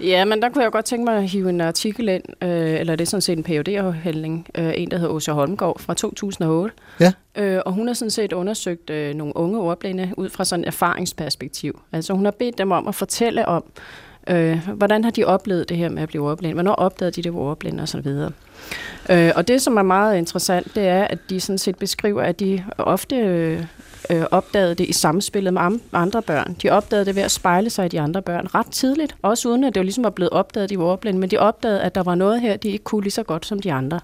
[0.00, 2.96] Ja, men der kunne jeg godt tænke mig at hive en artikel ind, øh, eller
[2.96, 6.74] det er sådan set en phd afhandling øh, en der hedder Åsa Holmgaard fra 2008.
[7.00, 7.12] Ja.
[7.36, 10.66] Øh, og hun har sådan set undersøgt øh, nogle unge ordblinde ud fra sådan et
[10.66, 11.80] erfaringsperspektiv.
[11.92, 13.64] Altså hun har bedt dem om at fortælle om,
[14.30, 16.54] øh, hvordan har de oplevet det her med at blive ordblind?
[16.54, 18.32] hvornår opdagede de, det var ordblind og så videre.
[19.10, 22.40] Øh, og det, som er meget interessant, det er, at de sådan set beskriver, at
[22.40, 23.64] de ofte øh,
[24.10, 25.62] øh, opdagede det i samspillet med
[25.92, 26.56] andre børn.
[26.62, 29.64] De opdagede det ved at spejle sig i de andre børn ret tidligt, også uden
[29.64, 30.70] at det jo ligesom var blevet opdaget, at
[31.04, 33.46] de men de opdagede, at der var noget her, de ikke kunne lige så godt
[33.46, 34.00] som de andre.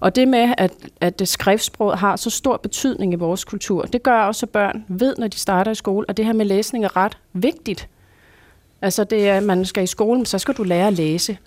[0.00, 4.02] Og det med, at, at det skriftsprog har så stor betydning i vores kultur, det
[4.02, 6.84] gør også, at børn ved, når de starter i skole, at det her med læsning
[6.84, 7.88] er ret vigtigt.
[8.86, 11.38] Altså, det er, at man skal i skole, så skal du lære at læse.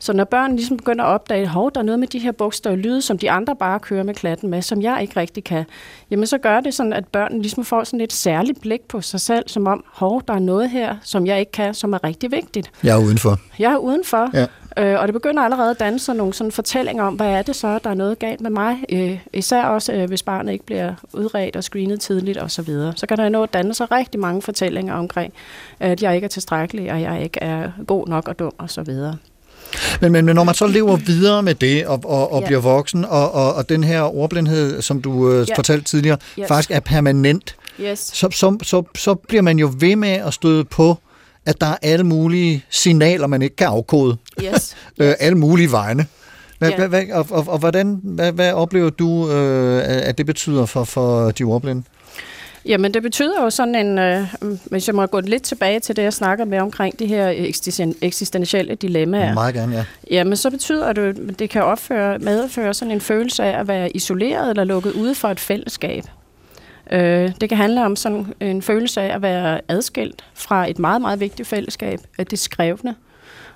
[0.00, 2.76] Så når børn ligesom begynder at opdage, hov, der er noget med de her bogstaver
[2.76, 5.64] og lyde, som de andre bare kører med klatten med, som jeg ikke rigtig kan,
[6.10, 9.20] jamen så gør det sådan, at børnene ligesom får sådan et særligt blik på sig
[9.20, 12.30] selv, som om, hov, der er noget her, som jeg ikke kan, som er rigtig
[12.30, 12.70] vigtigt.
[12.82, 13.38] Jeg er udenfor.
[13.58, 14.46] Jeg er udenfor, Ja.
[14.78, 17.56] Øh, og det begynder allerede at danne sig nogle sådan fortællinger om, hvad er det
[17.56, 20.94] så, der er noget galt med mig, øh, især også, øh, hvis barnet ikke bliver
[21.12, 22.48] udredt og screenet tidligt osv.
[22.48, 22.92] Så, videre.
[22.96, 25.32] så kan der nå at danne sig rigtig mange fortællinger omkring,
[25.80, 28.82] at jeg ikke er tilstrækkelig, og jeg ikke er god nok og dum og så
[28.82, 29.16] videre.
[30.00, 32.46] Men, men, men når man så lever videre med det, og, og, og Ja.
[32.46, 35.54] bliver voksen, og, og, og den her ordblindhed, som du øh, Ja.
[35.54, 36.48] fortalte tidligere, Yes.
[36.48, 37.98] faktisk er permanent, Yes.
[37.98, 40.98] så, så, så, så bliver man jo ved med at støde på,
[41.46, 44.16] at der er alle mulige signaler, man ikke kan afkode.
[44.42, 44.76] Yes.
[45.00, 46.06] øh, alle mulige vegne.
[46.58, 50.66] Hvad, hvad, hvad, og, og, og hvordan, hvad, hvad oplever du, øh, at det betyder
[50.66, 51.82] for, for de ordblinde?
[52.66, 54.26] Jamen, det betyder jo sådan en, øh,
[54.64, 57.94] hvis jeg må gå lidt tilbage til det, jeg snakker med omkring de her eksisten-
[58.02, 59.34] eksistentielle dilemmaer.
[59.34, 59.84] Meget gerne, ja.
[60.10, 63.96] Jamen, så betyder det, at det kan opføre, medføre sådan en følelse af at være
[63.96, 66.04] isoleret eller lukket ude for et fællesskab.
[66.92, 71.00] Øh, det kan handle om sådan en følelse af at være adskilt fra et meget,
[71.00, 72.94] meget vigtigt fællesskab, at det skrevne.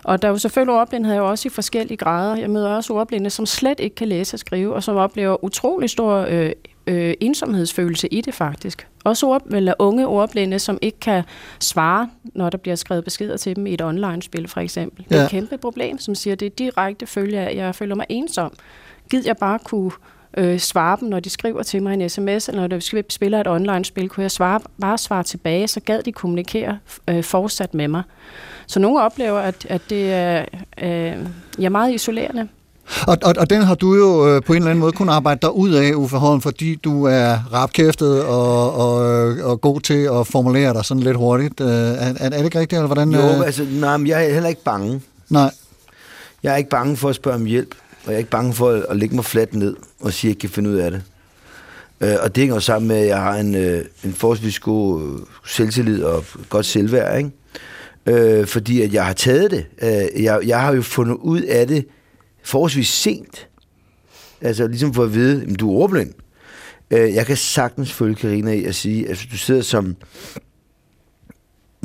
[0.04, 2.36] Og der er jo selvfølgelig ordblindhed jo også i forskellige grader.
[2.36, 5.90] Jeg møder også ordblinde, som slet ikke kan læse og skrive, og som oplever utrolig
[5.90, 6.52] stor øh,
[6.86, 8.86] øh, ensomhedsfølelse i det faktisk.
[9.04, 11.22] Også ord, eller unge ordblinde, som ikke kan
[11.60, 15.04] svare, når der bliver skrevet beskeder til dem i et online-spil for eksempel.
[15.08, 15.24] Det er Ja.
[15.24, 18.52] et kæmpe problem, som siger, det er direkte følge af, at jeg føler mig ensom.
[19.10, 19.90] Gid jeg bare kunne
[20.36, 23.46] øh, svare dem, når de skriver til mig en sms, eller når de spiller et
[23.46, 26.78] online-spil, kunne jeg svare, bare svare tilbage, så gad de kommunikere
[27.08, 28.02] øh, fortsat med mig.
[28.66, 30.44] Så nogle oplever, at, at det er,
[30.82, 30.88] øh,
[31.58, 32.48] jeg er meget isolerende.
[33.06, 35.40] Og, og, og den har du jo øh, på en eller anden måde kunnet arbejde
[35.42, 38.96] dig ud af, Uffe Holm, fordi du er rapkæftet og, og,
[39.42, 41.60] og god til at formulere dig sådan lidt hurtigt.
[41.60, 43.12] Øh, er, er er det ikke rigtigt, eller hvordan?
[43.12, 43.46] Jo, øh?
[43.46, 45.02] altså, nej, men jeg er heller ikke bange.
[45.28, 45.50] Nej.
[46.42, 47.74] Jeg er ikke bange for at spørge om hjælp,
[48.10, 50.30] og jeg er ikke bange for at, lægge mig fladt ned og sige, at jeg
[50.30, 51.02] ikke kan finde ud af det.
[52.00, 55.02] Øh, og det hænger jo sammen med, at jeg har en, øh, en forholdsvis god
[55.02, 57.30] øh, selvtillid og godt selvværd, ikke?
[58.06, 59.66] Øh, fordi at jeg har taget det.
[59.82, 61.86] Øh, jeg, jeg har jo fundet ud af det
[62.44, 63.48] forholdsvis sent.
[64.40, 66.12] Altså ligesom for at vide, at du er ordblind.
[66.90, 69.96] Øh, jeg kan sagtens følge Karina i at sige, at altså, du sidder som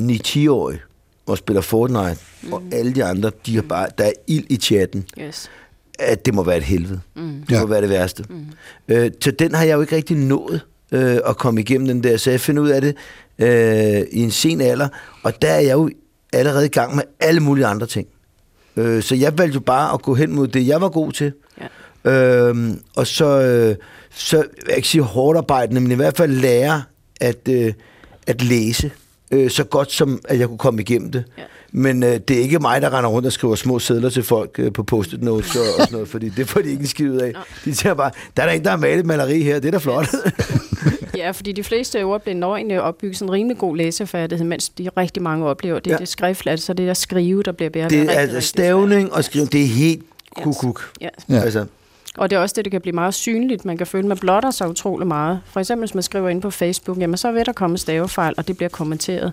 [0.02, 0.78] 9-10-årig
[1.26, 2.52] og spiller Fortnite, mm.
[2.52, 5.06] og alle de andre, de har bare, der er ild i chatten.
[5.20, 5.50] Yes.
[5.98, 7.00] At det må være et helvede.
[7.16, 7.42] Mm.
[7.48, 8.24] Det må være det værste.
[8.28, 8.46] Mm.
[8.88, 10.60] Øh, så den har jeg jo ikke rigtig nået
[10.92, 12.96] øh, at komme igennem den der, så jeg finder ud af det
[13.38, 14.88] øh, i en sen alder,
[15.22, 15.90] og der er jeg jo
[16.32, 18.06] allerede i gang med alle mulige andre ting.
[18.76, 21.32] Øh, så jeg valgte jo bare at gå hen mod det, jeg var god til.
[22.04, 22.10] Ja.
[22.10, 23.76] Øh, og så, øh,
[24.10, 26.82] så, jeg kan ikke sige hårdt arbejdende, men i hvert fald lære
[27.20, 27.72] at, øh,
[28.26, 28.90] at læse
[29.30, 31.24] øh, så godt som, at jeg kunne komme igennem det.
[31.38, 31.42] Ja.
[31.72, 34.50] Men øh, det er ikke mig, der render rundt og skriver små sædler til folk
[34.58, 37.10] øh, på post-it notes og, og sådan noget, fordi det får de ikke en skid
[37.10, 37.32] ud af.
[37.64, 39.78] De siger bare, der er der en, der har malet maleri her, det er da
[39.78, 40.06] flot.
[41.16, 44.68] Ja, fordi de fleste ordblinde når egentlig at opbygge sådan en rimelig god læsefærdighed, mens
[44.68, 45.98] de rigtig mange oplever, det er Ja.
[45.98, 47.88] det skrift, altså det der skrive, der bliver bedre.
[47.88, 50.02] det rigtig, er altså rigtig stavning og skrivning, det er helt
[50.42, 50.90] kukuk.
[51.00, 51.08] Ja.
[51.28, 51.34] Ja.
[51.40, 51.64] Altså,
[52.16, 53.64] og det er også det, det kan blive meget synligt.
[53.64, 55.40] Man kan føle, at man blotter sig utrolig meget.
[55.46, 58.48] For eksempel, hvis man skriver ind på Facebook, jamen så vil der komme stavefejl, og
[58.48, 59.32] det bliver kommenteret.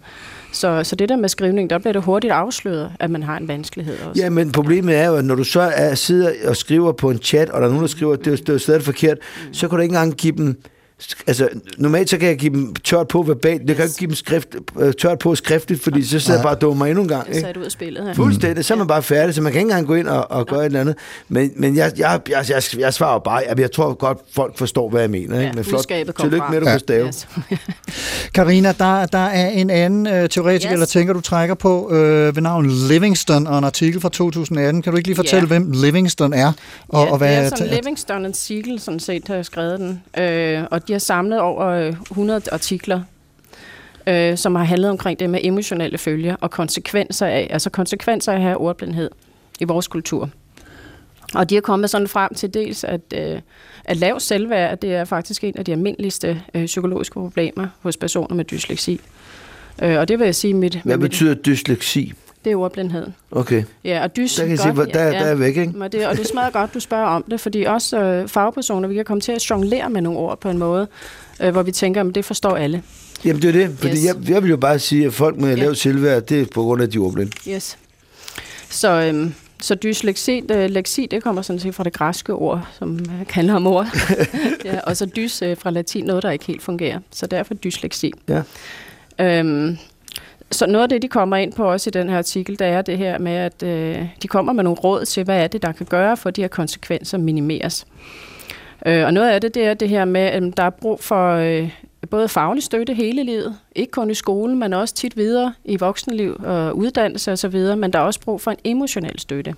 [0.51, 3.47] Så, så det der med skrivning, der bliver det hurtigt afsløret, at man har en
[3.47, 4.21] vanskelighed også.
[4.21, 7.17] Ja, men problemet er jo, at når du så er, sidder og skriver på en
[7.17, 9.17] chat, og der er nogen, der skriver, at det det er stadig forkert,
[9.47, 9.53] mm.
[9.53, 10.57] så kan du ikke engang give dem...
[11.27, 13.61] Altså, normalt så kan jeg give dem tørt på verbalt.
[13.67, 14.47] Jeg kan ikke give dem skrift,
[14.79, 17.25] øh, tørt på skriftligt, fordi så sidder jeg bare og dummer mig endnu en gang.
[17.25, 17.47] Det er Ikke?
[17.47, 18.07] sat ud af spillet.
[18.07, 18.11] Ja.
[18.11, 20.47] Fuldstændig, så er man bare færdig, så man kan ikke engang gå ind og, og
[20.47, 20.95] gøre et eller andet.
[21.29, 24.89] Men, men jeg, jeg, jeg, jeg, jeg svarer bare, jeg, jeg tror godt, folk forstår,
[24.89, 25.39] hvad jeg mener.
[25.41, 25.53] Ikke?
[25.55, 25.85] men flot,
[26.19, 26.71] tillykke med, at du Ja.
[26.71, 27.07] kan stave.
[27.07, 27.27] Yes.
[28.33, 30.73] Karina, der, der er en anden øh, teoretiker, Yes.
[30.73, 34.81] eller tænker, du trækker på øh, ved navn Livingston, og en artikel fra 2018.
[34.81, 35.47] Kan du ikke lige fortælle, Ja.
[35.47, 36.51] hvem Livingston er?
[36.89, 40.03] Og, ja, og hvad det er sådan Livingston and Siegel, sådan set, har skrevet den.
[40.23, 43.01] Øh, og de har samlet over øh, 100 artikler,
[44.07, 48.35] øh, som har handlet omkring det med emotionelle følger og konsekvenser af, altså konsekvenser af
[48.35, 49.09] at have ordblindhed
[49.59, 50.29] i vores kultur.
[51.33, 53.41] Og de er kommet sådan frem til dels, at, øh,
[53.85, 58.35] at lav selvværd, det er faktisk en af de almindeligste øh, psykologiske problemer hos personer
[58.35, 58.99] med dysleksi.
[59.83, 62.13] Øh, og det vil jeg sige, mit, Hvad mit, betyder dysleksi?
[62.45, 63.07] Det er ordblindhed.
[63.31, 63.63] Okay.
[63.83, 65.73] Ja, og dys Der kan godt, se, hvor- der- der er væk, ikke?
[65.81, 68.95] Og det, og det smager godt, du spørger om det, fordi også øh, fagpersoner, vi
[68.95, 70.87] kan komme til at jonglere med nogle ord på en måde,
[71.41, 72.83] øh, hvor vi tænker, at det forstår alle.
[73.25, 74.05] Jamen det er det, fordi Yes.
[74.05, 75.63] jeg, jeg vil jo bare sige, at folk med Ja.
[75.63, 77.31] lavt selvværd, det er på grund af, de ordblinde.
[77.49, 77.77] Yes.
[78.69, 82.99] Så, øhm, så dysleksi, øh, leksi, det kommer sådan set fra det græske ord, som
[82.99, 83.87] øh, handler om ord.
[84.65, 86.99] ja, og så dys øh, fra latin, noget, der ikke helt fungerer.
[87.11, 88.11] Så derfor dysleksi.
[88.29, 88.41] Ja.
[89.19, 89.77] Øhm,
[90.53, 92.81] så noget af det, de kommer ind på også i den her artikel, der er
[92.81, 95.71] det her med, at øh, de kommer med nogle råd til, hvad er det, der
[95.71, 97.87] kan gøre, for at de her konsekvenser minimeres.
[98.85, 101.33] Øh, og noget af det, det er det her med, at der er brug for
[101.33, 101.69] øh,
[102.09, 106.41] både faglig støtte hele livet, ikke kun i skolen, men også tit videre i voksenliv
[106.43, 109.55] og uddannelse osv., men der er også brug for en emotionel støtte.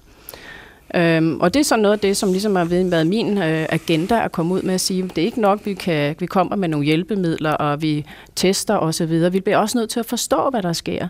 [0.96, 4.24] Øhm, og det er sådan noget af det, som ligesom har været min øh, agenda
[4.26, 6.56] at komme ud med at sige, at det er ikke nok, vi kan vi kommer
[6.56, 9.32] med nogle hjælpemidler, og vi tester osv.
[9.32, 11.08] Vi bliver også nødt til at forstå, hvad der sker.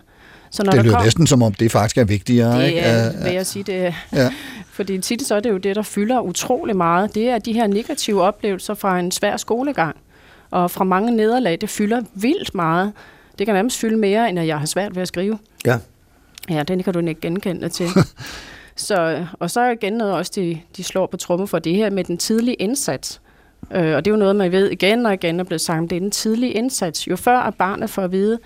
[0.50, 2.60] Så når det der lyder kom- næsten som om, det faktisk er vigtigere.
[2.60, 2.80] det ikke?
[2.80, 3.94] er, vil jeg sige, det.
[4.12, 4.30] Ja.
[4.76, 7.14] Fordi tit så er det jo det, der fylder utrolig meget.
[7.14, 9.96] Det er de her negative oplevelser fra en svær skolegang.
[10.50, 12.92] Og fra mange nederlag, det fylder vildt meget.
[13.38, 15.38] Det kan nærmest fylde mere, end at jeg har svært ved at skrive.
[15.66, 15.78] Ja.
[16.50, 17.88] Ja, den kan du ikke genkende til.
[18.76, 22.04] så, og så igen noget også, de, de slår på tromme for det her med
[22.04, 23.20] den tidlige indsats.
[23.70, 25.96] Øh, og det er jo noget, man ved igen og igen er blevet sagt, det
[25.96, 27.08] er den tidlige indsats.
[27.08, 28.38] Jo før at barnet får at vide,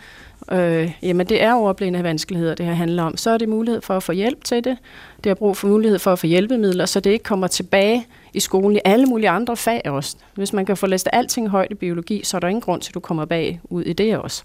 [0.52, 3.96] øh, jamen det er ordblinde vanskeligheder, det her handler om, så er det mulighed for
[3.96, 4.76] at få hjælp til det.
[5.24, 8.40] Det har brug for mulighed for at få hjælpemidler, så det ikke kommer tilbage i
[8.40, 10.16] skolen i alle mulige andre fag også.
[10.34, 12.90] Hvis man kan få læst alting højt i biologi, så er der ingen grund til,
[12.90, 14.42] at du kommer bag ud i det også.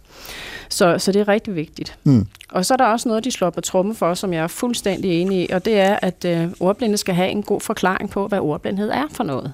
[0.70, 1.98] Så, så det er rigtig vigtigt.
[2.04, 2.28] Mm.
[2.52, 5.22] Og så er der også noget, de slår på tromme for, som jeg er fuldstændig
[5.22, 8.40] enig i, og det er, at øh, ordblinde skal have en god forklaring på, hvad
[8.40, 9.54] ordblindhed er for noget.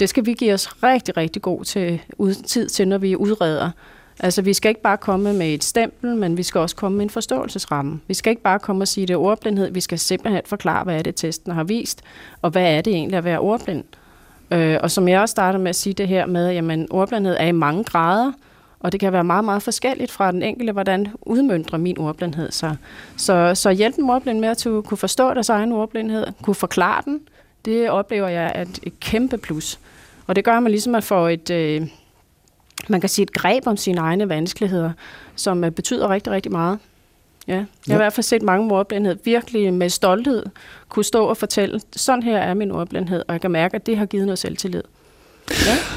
[0.00, 3.70] Det skal vi give os rigtig, rigtig god til, ud, tid til, når vi udreder.
[4.20, 7.04] Altså, vi skal ikke bare komme med et stempel, men vi skal også komme med
[7.04, 8.00] en forståelsesramme.
[8.06, 9.70] Vi skal ikke bare komme og sige, at det er ordblindhed.
[9.70, 12.02] Vi skal simpelthen forklare, hvad er det, testen har vist,
[12.42, 13.84] og hvad er det egentlig at være ordblind.
[14.50, 17.46] Øh, og som jeg også startede med at sige det her med, jamen, ordblindhed er
[17.46, 18.32] i mange grader,
[18.80, 22.76] og det kan være meget, meget forskelligt fra den enkelte, hvordan udmyndrer min ordblindhed sig.
[23.16, 27.20] Så, så hjælp den ordblind med at kunne forstå deres egen ordblindhed, kunne forklare den,
[27.64, 29.78] det oplever jeg er et, et kæmpe plus.
[30.26, 31.86] Og det gør man ligesom at få et, øh,
[32.88, 34.92] man kan sige et greb om sine egne vanskeligheder,
[35.36, 36.78] som øh, betyder rigtig, rigtig meget.
[37.48, 37.52] Ja.
[37.52, 37.94] Jeg har Ja.
[37.94, 40.46] i hvert fald set mange ordblindhed virkelig med stolthed
[40.88, 43.96] kunne stå og fortælle, sådan her er min ordblindhed, og jeg kan mærke, at det
[43.96, 44.82] har givet noget selvtillid.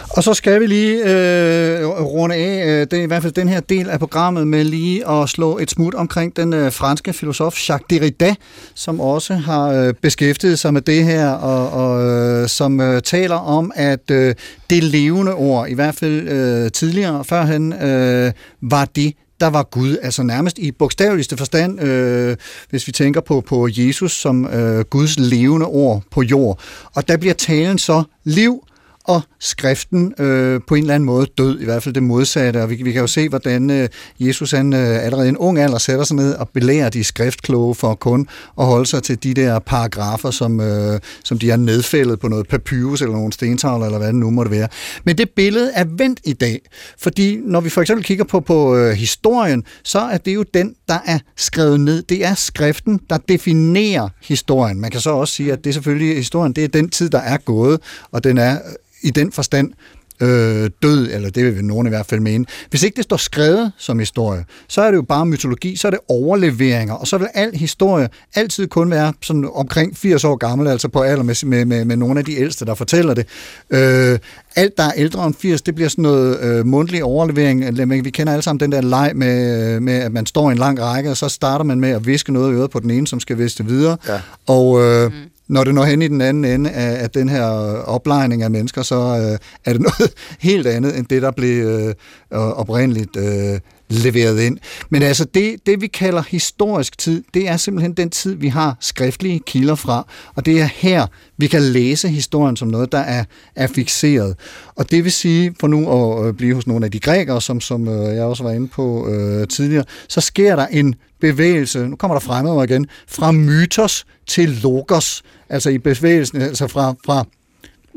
[0.09, 3.49] Og så skal vi lige øh, runde af, øh, det er i hvert fald den
[3.49, 7.69] her del af programmet, med lige at slå et smut omkring den øh, franske filosof
[7.69, 8.35] Jacques Derrida,
[8.75, 13.35] som også har øh, beskæftiget sig med det her, og, og øh, som øh, taler
[13.35, 14.35] om, at øh,
[14.69, 18.31] det levende ord, i hvert fald øh, tidligere, førhen, øh,
[18.61, 22.37] var det, der var Gud, altså nærmest i bogstaveligste forstand, øh,
[22.69, 26.59] hvis vi tænker på, på Jesus som øh, Guds levende ord på jord.
[26.93, 28.63] Og der bliver talen så liv,
[29.07, 32.61] og skriften øh, på en eller anden måde død, i hvert fald det modsatte.
[32.61, 33.89] Og vi, vi kan jo se, hvordan øh,
[34.19, 37.75] Jesus han, øh, allerede i en ung alder sætter sig ned og belærer de skriftkloge
[37.75, 38.27] for kun
[38.59, 42.47] at holde sig til de der paragrafer, som, øh, som de har nedfældet på noget
[42.47, 44.67] papyrus eller nogle stentavler, eller hvad det nu måtte være.
[45.03, 46.61] Men det billede er vendt i dag,
[46.99, 50.75] fordi når vi for eksempel kigger på, på øh, historien, så er det jo den,
[50.87, 52.03] der er skrevet ned.
[52.03, 54.81] Det er skriften, der definerer historien.
[54.81, 57.19] Man kan så også sige, at det er selvfølgelig historien, det er den tid, der
[57.19, 57.79] er gået,
[58.11, 58.59] og den er
[59.05, 59.71] i den forstand
[60.19, 62.45] øh, død, eller det vil nogen i hvert fald mene.
[62.69, 65.91] Hvis ikke det står skrevet som historie, så er det jo bare mytologi, så er
[65.91, 70.67] det overleveringer, og så vil al historie altid kun være sådan omkring 80 år gammel,
[70.67, 73.27] altså på alder med, med, med, med nogle af de ældste, der fortæller det.
[73.69, 74.19] Øh,
[74.55, 78.05] alt, der er ældre end 80, det bliver sådan noget øh, mundtlig overlevering.
[78.05, 80.81] Vi kender alle sammen den der leg med, med, at man står i en lang
[80.81, 83.19] række, og så starter man med at viske noget i øret på den ene, som
[83.19, 83.97] skal viske videre.
[84.07, 84.19] Ja.
[84.47, 87.43] Og øh, mm når det når hen i den anden ende af, af den her
[87.85, 91.93] oplejning af mennesker, så øh, er det noget helt andet end det, der blev øh,
[92.31, 93.59] oprindeligt øh,
[93.95, 94.57] leveret ind.
[94.89, 98.77] Men altså det, det, vi kalder historisk tid, det er simpelthen den tid, vi har
[98.79, 103.23] skriftlige kilder fra, og det er her, vi kan læse historien som noget, der er,
[103.55, 104.35] er fixeret.
[104.75, 107.61] Og det vil sige, for nu at øh, blive hos nogle af de grækere, som,
[107.61, 111.95] som øh, jeg også var inde på øh, tidligere, så sker der en bevægelse, nu
[111.95, 117.25] kommer der fremmede igen, fra mytos til logos, altså i bevægelsen, altså fra, fra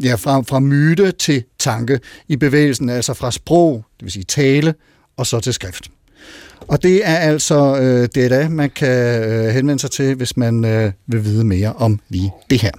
[0.03, 2.01] ja, fra, fra myte til tanke.
[2.28, 4.74] I bevægelsen, altså fra sprog, det vil sige tale,
[5.19, 5.91] og så til skrift.
[6.69, 10.64] Og det er altså øh, det, der man kan øh, henvende sig til, hvis man
[10.64, 12.73] øh, vil vide mere om lige det her.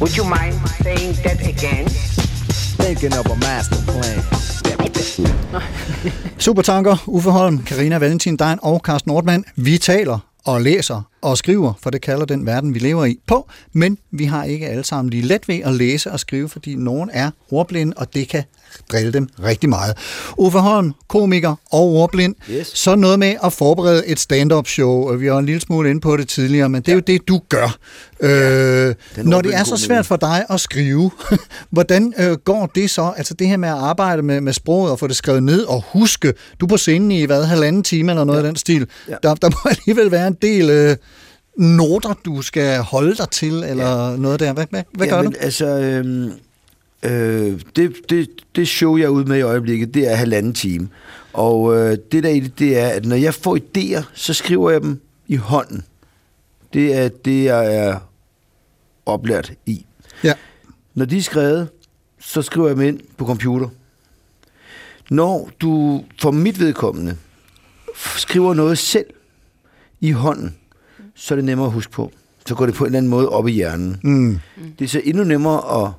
[0.00, 1.86] Would you mind saying that again?
[2.84, 4.22] Thinking of a master plan.
[6.38, 9.44] Supertanker, Uffe Holm, Karina Valentin Dein og Carsten Nordmann.
[9.56, 13.50] Vi taler og læser og skriver, for det kalder den verden, vi lever i, på.
[13.72, 17.10] Men vi har ikke alle sammen lige let ved at læse og skrive, fordi nogen
[17.12, 18.44] er ordblinde, og det kan
[18.92, 19.96] drille dem rigtig meget.
[20.38, 22.34] Uffe Holm, komiker og ordblind.
[22.50, 22.66] Yes.
[22.74, 25.08] Så noget med at forberede et stand-up show.
[25.08, 26.96] og Vi var en lille smule inde på det tidligere, men det er ja.
[26.96, 27.76] jo det, du gør.
[28.22, 31.10] Ja, øh, når det er så svært for dig at skrive,
[31.70, 33.12] hvordan øh, går det så?
[33.16, 35.84] Altså det her med at arbejde med, med sproget og få det skrevet ned og
[35.92, 36.34] huske.
[36.60, 38.46] Du er på scenen i hvad, halvanden time eller noget ja.
[38.46, 38.86] af den stil.
[39.08, 39.14] Ja.
[39.22, 40.70] Der, der må alligevel være en del...
[40.70, 40.96] Øh,
[41.60, 44.16] noter, du skal holde dig til, eller ja.
[44.16, 44.52] noget der.
[44.52, 45.38] Hvad, hvad, hvad ja, gør men, du?
[45.40, 46.32] Altså, øhm,
[47.02, 50.88] øh, det, det, det show, jeg er ude med i øjeblikket, det er halvanden time.
[51.32, 54.70] Og øh, det der i det, det er, at når jeg får idéer, så skriver
[54.70, 55.84] jeg dem i hånden.
[56.72, 57.98] Det er det, jeg er
[59.06, 59.86] oplært i.
[60.24, 60.32] Ja.
[60.94, 61.68] Når de er skrevet,
[62.20, 63.68] så skriver jeg dem ind på computer.
[65.10, 67.16] Når du, for mit vedkommende,
[68.16, 69.06] skriver noget selv
[70.00, 70.56] i hånden,
[71.20, 72.12] så er det nemmere at huske på.
[72.46, 74.00] Så går det på en eller anden måde op i hjernen.
[74.02, 74.40] Mm.
[74.78, 75.90] Det er så endnu nemmere at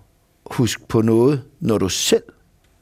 [0.46, 2.24] huske på noget, når du selv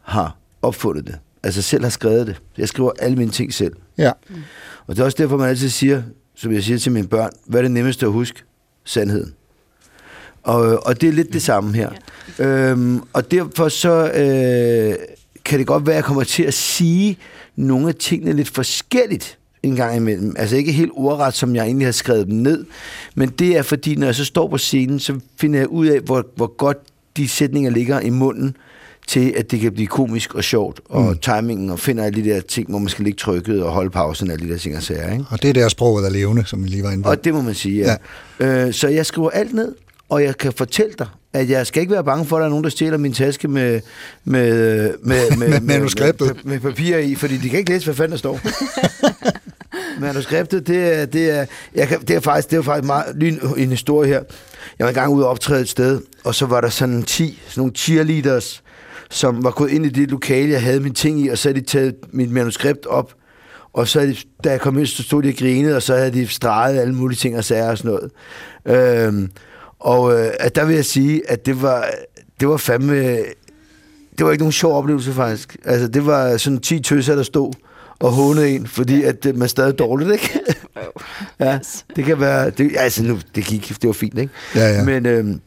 [0.01, 1.17] har opfundet det.
[1.43, 2.41] Altså selv har skrevet det.
[2.57, 3.73] Jeg skriver alle mine ting selv.
[3.97, 4.11] Ja.
[4.87, 6.03] Og det er også derfor, man altid siger,
[6.35, 8.43] som jeg siger til mine børn, hvad er det nemmeste at huske?
[8.85, 9.33] Sandheden.
[10.43, 11.89] Og, og det er lidt det samme her.
[12.39, 12.45] Ja.
[12.45, 14.95] Øhm, og derfor så øh,
[15.45, 17.17] kan det godt være, at jeg kommer til at sige
[17.55, 20.36] nogle af tingene lidt forskelligt en gang imellem.
[20.38, 22.66] Altså ikke helt ordret, som jeg egentlig har skrevet dem ned,
[23.16, 25.99] men det er fordi, når jeg så står på scenen, så finder jeg ud af,
[25.99, 26.78] hvor, hvor godt
[27.18, 28.55] de sætninger ligger i munden,
[29.07, 31.18] til at det kan blive komisk og sjovt, og mm.
[31.18, 34.32] timingen, og finder alle de der ting, hvor man skal ligge trykket og holde pausen,
[34.32, 35.12] alle de der ting og sager.
[35.12, 35.26] Ikke?
[35.30, 37.10] Og det er der sproget er levende, som vi lige var inde på.
[37.10, 37.95] Og det må man sige, ja.
[38.39, 38.66] ja.
[38.68, 39.76] Øh, så jeg skriver alt ned,
[40.10, 42.49] og jeg kan fortælle dig, at jeg skal ikke være bange for, at der er
[42.49, 43.82] nogen, der stjæler min taske med,
[44.24, 46.28] med, med, med, med, manuskriptet.
[46.28, 48.39] med, med, med papir i, fordi de kan ikke læse, hvad fanden der står.
[49.99, 51.45] manuskriptet, det er, det er,
[51.75, 54.23] jeg kan, det er faktisk, det er faktisk meget, lige en, en historie her.
[54.79, 57.61] Jeg var engang ude og optræde et sted, og så var der sådan 10, sådan
[57.61, 58.63] nogle cheerleaders,
[59.09, 61.61] som var gået ind i det lokale, jeg havde mine ting i, og så havde
[61.61, 63.13] de taget mit manuskript op,
[63.73, 66.11] og så de, da jeg kom ind, så stod de og grinede, og så havde
[66.11, 68.11] de streget alle mulige ting og sager og sådan noget.
[68.65, 69.31] Øhm,
[69.79, 71.85] og øh, at der vil jeg sige, at det var,
[72.39, 73.17] det var fandme...
[74.17, 75.57] Det var ikke nogen sjov oplevelse, faktisk.
[75.65, 77.53] Altså, det var sådan 10 tøser, der stod
[77.99, 80.39] og hånede en, fordi at øh, man stadig er dårligt, ikke?
[81.39, 81.59] ja,
[81.95, 82.49] det kan være...
[82.49, 84.33] Det, altså, nu, det gik, det var fint, ikke?
[84.55, 84.83] Ja, ja.
[84.83, 85.41] Men, øhm,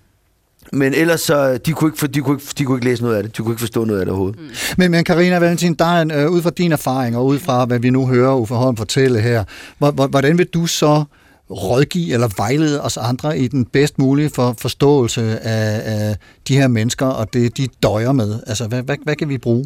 [0.73, 3.17] men ellers så, de kunne, ikke, for- de, kunne ikke, de kunne ikke læse noget
[3.17, 3.37] af det.
[3.37, 4.41] De kunne ikke forstå noget af det overhovedet.
[4.41, 4.47] Mm.
[4.79, 7.65] Men, men Karina Valentin, der er en, øh, ud fra din erfaring og ud fra,
[7.65, 9.45] hvad vi nu hører Uffe Holm fortælle her,
[9.79, 11.05] hvor- hvor- hvordan vil du så
[11.51, 16.17] rådgive eller vejlede os andre i den bedst mulige for, forståelse af, af
[16.49, 18.41] de her mennesker og det, de døjer med?
[18.47, 19.65] Altså, hvad, hvad, hvad kan vi bruge?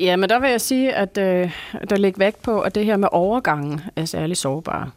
[0.00, 1.50] Ja, men der vil jeg sige, at øh,
[1.90, 4.90] der ligger vægt på, at det her med overgangen er særlig sårbare.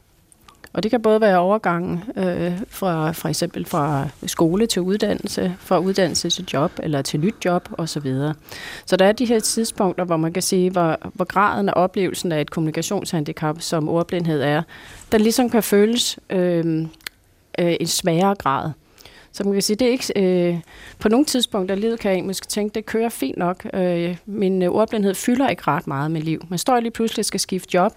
[0.74, 5.80] Og det kan både være overgangen øh, fra for eksempel fra skole til uddannelse, fra
[5.80, 8.14] uddannelse til job eller til nyt job osv.
[8.86, 12.32] Så der er de her tidspunkter, hvor man kan sige, hvor, hvor graden af oplevelsen
[12.32, 14.62] af et kommunikationshandicap, som ordblindhed er,
[15.12, 16.86] der ligesom kan føles øh,
[17.60, 18.72] øh, en sværere grad.
[19.38, 20.14] Så man kan sige, det er ikke...
[20.50, 20.60] Øh,
[21.00, 23.66] på nogle tidspunkter i livet kan jeg måske tænke, det kører fint nok.
[23.74, 26.46] Øh, min øh, ordblindhed fylder ikke ret meget med liv.
[26.50, 27.92] Man står lige pludselig skal skifte job,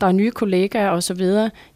[0.00, 1.20] der er nye kollegaer osv.,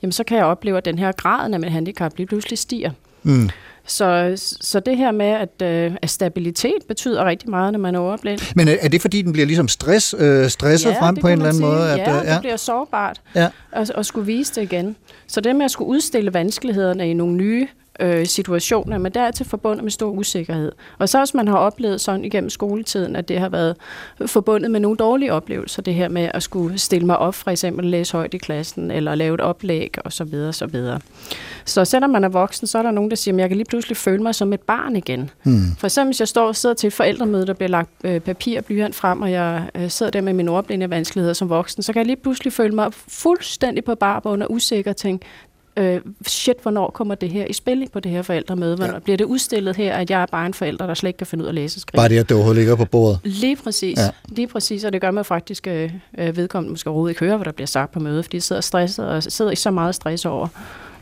[0.03, 2.91] jamen så kan jeg opleve, at den her graden af mit handicap lige pludselig stiger.
[3.23, 3.51] Mm.
[3.87, 7.99] Så, så det her med, at, øh, at stabilitet betyder rigtig meget, når man er
[7.99, 8.41] overblind.
[8.57, 11.33] Men er, er det fordi, den bliver ligesom stress, øh, stresset Ja, frem på en
[11.33, 11.93] eller anden måde?
[11.95, 12.11] sige.
[12.11, 13.49] Ja, øh, det bliver sårbart Ja.
[13.73, 14.97] at, at skulle vise det igen.
[15.27, 17.69] Så det med at skulle udstille vanskelighederne i nogle nye
[18.01, 20.73] øh, situationer, men dertil forbundet med stor usikkerhed.
[20.99, 23.77] Og så også man har oplevet sådan igennem skoletiden, at det har været
[24.27, 27.87] forbundet med nogle dårlige oplevelser, det her med at skulle stille mig op, for eksempel
[27.87, 31.01] læse højt i klassen, eller lave et oplæg, og så videre, så videre.
[31.65, 33.69] Så selvom man er voksen, så er der nogen, der siger, at jeg kan lige
[33.69, 35.31] pludselig føle mig som et barn igen.
[35.43, 35.77] Hmm.
[35.79, 38.59] For eksempel, hvis jeg står og sidder til et forældremøde, der bliver lagt øh, papir
[38.59, 41.93] og blyant frem, og jeg øh, sidder der med mine ordblinde vanskeligheder som voksen, så
[41.93, 45.27] kan jeg lige pludselig føle mig fuldstændig på barbund og usikker og tænke,
[45.77, 48.77] øh, shit, hvornår kommer det her i spil på det her forældremøde?
[48.77, 48.99] Hvornår ja.
[48.99, 51.45] bliver det udstillet her, at jeg er bare en forælder, der slet ikke kan finde
[51.45, 51.99] ud af at læse og skrive?
[51.99, 53.21] Bare det, at det overhovedet ligger på bordet.
[53.25, 53.99] Lige præcis.
[53.99, 54.03] Ja.
[54.03, 54.11] Ja.
[54.29, 57.45] Lige præcis, og det gør mig faktisk øh, øh, vedkommende måske overhovedet ikke høre, hvad
[57.45, 60.25] der bliver sagt på mødet, fordi de sidder stresset og sidder i så meget stress
[60.25, 60.49] over,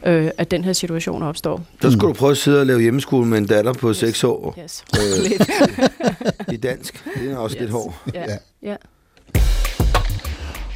[0.07, 1.61] øh, at den her situation opstår.
[1.83, 4.59] Så skulle du prøve at sidde og lave hjemmeskole med en datter på 6 år.
[4.64, 4.85] Yes.
[4.95, 7.05] Øh, I dansk.
[7.20, 7.61] Det er også yes.
[7.61, 7.95] lidt hårdt.
[8.14, 8.25] Ja.
[8.62, 8.77] ja.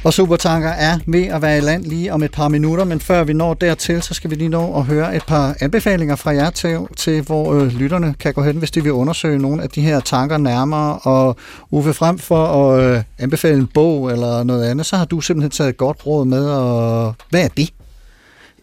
[0.03, 3.23] Og Supertanker er ved at være i land lige om et par minutter, men før
[3.23, 6.49] vi når dertil, så skal vi lige nå at høre et par anbefalinger fra jer
[6.49, 9.81] til, til hvor øh, lytterne kan gå hen, hvis de vil undersøge nogle af de
[9.81, 10.99] her tanker nærmere.
[10.99, 11.35] Og
[11.71, 15.51] Uffe, frem for at øh, anbefale en bog eller noget andet, så har du simpelthen
[15.51, 17.69] taget et godt råd med, og hvad er det?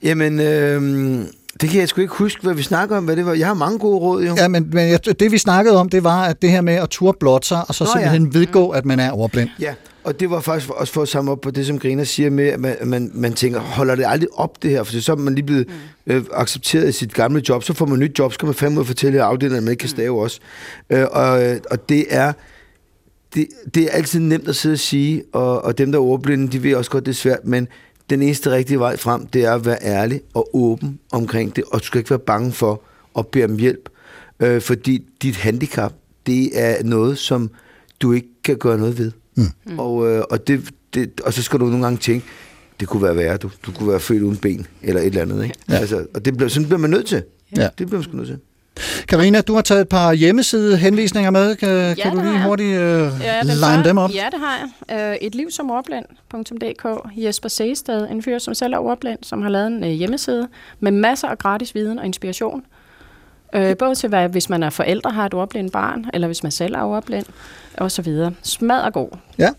[0.02, 0.82] Jamen, øh,
[1.60, 3.04] det kan jeg sgu ikke huske, hvad vi snakker om.
[3.04, 3.34] Hvad det var.
[3.34, 4.34] Jeg har mange gode råd, jo.
[4.36, 6.88] Ja, men, men jeg, det vi snakkede om, det var, at det her med at
[6.90, 8.38] turde blotte sig, og så Nå, simpelthen ja.
[8.38, 9.50] vedgå, at man er overblind.
[9.60, 9.74] Ja,
[10.04, 12.46] og det var faktisk også for at samle op på det, som Griner siger med,
[12.46, 14.82] at man, man, man tænker, holder det aldrig op det her?
[14.82, 15.68] For så er man lige blevet
[16.06, 16.12] mm.
[16.12, 18.84] øh, accepteret i sit gamle job, så får man nyt job, så skal man fandme
[18.84, 20.40] fortælle afdelingen, at man ikke kan stave også.
[20.90, 22.32] Øh, og, og det er
[23.34, 26.52] det, det er altid nemt at sidde og sige, og, og dem, der er ordblinde,
[26.52, 27.68] de ved også godt, det er svært, men
[28.10, 31.80] den eneste rigtige vej frem, det er at være ærlig og åben omkring det, og
[31.80, 32.82] du skal ikke være bange for
[33.18, 33.88] at bede om hjælp,
[34.40, 35.92] øh, fordi dit handicap,
[36.26, 37.50] det er noget, som
[38.00, 39.12] du ikke kan gøre noget ved.
[39.34, 39.78] Mm.
[39.78, 42.26] Og, øh, og, det, det, og så skal du nogle gange tænke,
[42.80, 45.44] det kunne være værre, du, du kunne være født uden ben, eller et eller andet.
[45.44, 45.56] Ikke?
[45.70, 45.74] Ja.
[45.74, 47.22] Altså, og det bliver, sådan bliver man nødt til.
[47.56, 47.68] Ja.
[47.78, 48.38] Det bliver man sgu nødt til.
[49.08, 51.56] Karina, du har taget et par hjemmeside henvisninger med.
[51.56, 54.10] Kan, ja, kan du lige hurtigt øh, Ja, line dem op?
[54.10, 55.10] Ja, det har jeg.
[55.10, 56.86] Øh, et liv som ordblind.dk.
[57.16, 60.48] Jesper Seestad, en fyr, som selv er ordblind, som har lavet en øh, hjemmeside
[60.80, 62.62] med masser af gratis viden og inspiration.
[63.54, 66.52] Øh, både til, hvad, hvis man er forældre, har et ordblind barn, eller hvis man
[66.52, 67.26] selv er ordblind,
[67.78, 68.32] og så videre.
[68.42, 69.08] Smad og god.
[69.38, 69.50] Ja.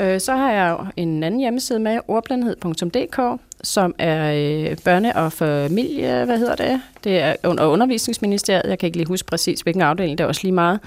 [0.00, 5.32] Øh, så har jeg jo en anden hjemmeside med, ordblindhed.dk, som er øh, børne- og
[5.32, 6.80] familie, hvad hedder det?
[7.04, 8.70] Det er under undervisningsministeriet.
[8.70, 10.80] Jeg kan ikke lige huske præcis, hvilken afdeling, det er også lige meget.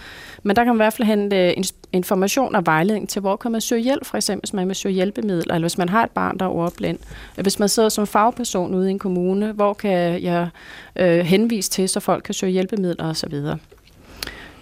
[0.43, 3.51] Men der kan man i hvert fald hente øh, information og vejledning til, hvor kan
[3.51, 6.11] man søge hjælp, for eksempel hvis man vil søge hjælpemidler, eller hvis man har et
[6.11, 6.99] barn, der er ordblind.
[7.37, 10.49] Øh, hvis man sidder som fagperson ude i en kommune, hvor kan jeg
[10.95, 13.33] øh, henvise til, så folk kan søge hjælpemidler osv.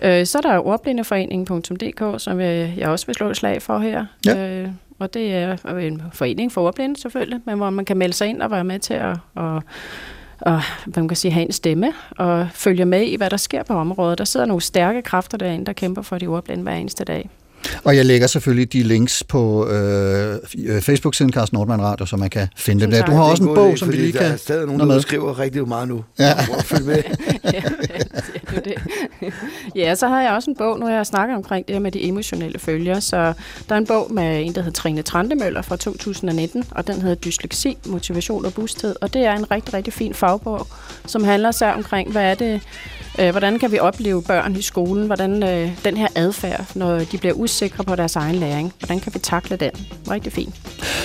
[0.04, 4.06] Øh, så er der ordblindeforeningen.dk, som jeg, jeg også vil slå et slag for her.
[4.26, 4.50] Ja.
[4.50, 8.28] Øh, og det er en forening for ordblinde selvfølgelig, men hvor man kan melde sig
[8.28, 9.64] ind og være med til at, at,
[10.42, 13.64] at hvad man kan sige, have en stemme og følge med i, hvad der sker
[13.64, 14.18] på området.
[14.18, 17.30] Der sidder nogle stærke kræfter derinde, der kæmper for de ordblinde hver eneste dag.
[17.84, 20.36] Og jeg lægger selvfølgelig de links på øh,
[20.66, 23.06] øh, Facebook-siden Carsten Nordmann Radio, så man kan finde dem der.
[23.06, 25.02] Du har også en bog, som vi lige Der kan er stadig nogen, der med.
[25.02, 26.04] skriver rigtig meget nu.
[26.20, 26.34] Ja.
[26.86, 27.04] Med.
[28.64, 28.74] det.
[29.76, 32.04] Ja, så har jeg også en bog, nu jeg snakket omkring det her med de
[32.04, 33.34] emotionelle følger, så
[33.70, 37.16] der er en bog med en, der hedder Trine Trandemøller fra 2019, og den hedder
[37.16, 40.68] Dysleksi, Motivation og Busthed, og det er en rigtig, rigtig fin fagbog,
[41.06, 42.62] som handler så omkring, hvad er det,
[43.16, 47.34] hvordan kan vi opleve børn i skolen, hvordan øh, den her adfærd, når de bliver
[47.34, 49.72] usikre på deres egen læring, hvordan kan vi takle den?
[50.10, 50.56] Rigtig fint.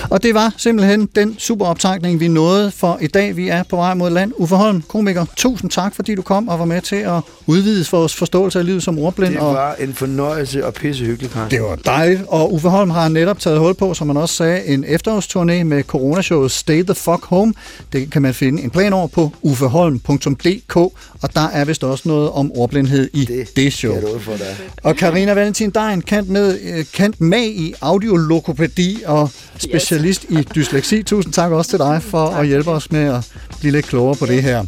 [0.09, 3.35] Og det var simpelthen den superoptagning, vi nåede for i dag.
[3.35, 4.31] Vi er på vej mod land.
[4.37, 8.15] Uffe Holm, komiker, tusind tak, fordi du kom og var med til at udvide vores
[8.15, 9.33] forståelse af livet som ordblind.
[9.33, 11.59] Det og var en fornøjelse og pissehyggeligt, Carsten.
[11.59, 12.21] det var dejligt.
[12.27, 15.83] Og Uffe Holm har netop taget hul på, som man også sagde, en efterårsturné med
[15.83, 17.53] coronashowet Stay the Fuck Home.
[17.93, 22.29] Det kan man finde en plan over på uffeholm.dk, og der er vist også noget
[22.29, 24.01] om ordblindhed i det, det show.
[24.01, 24.57] Lover for dig.
[24.83, 30.39] Og Karina Valentin Dein, kant, med, øh, kant mag i audiologopædi og specialist yes.
[30.39, 31.03] i dysleksi.
[31.03, 32.39] Tusind tak også til dig for tak.
[32.39, 34.65] at hjælpe os med at blive lidt klogere på det her.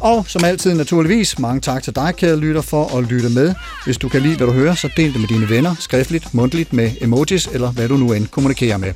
[0.00, 3.54] Og som altid naturligvis, mange tak til dig, kære lytter, for at lytte med.
[3.84, 6.72] Hvis du kan lide, hvad du hører, så del det med dine venner, skriftligt, mundtligt,
[6.72, 8.92] med emojis, eller hvad du nu end kommunikerer med.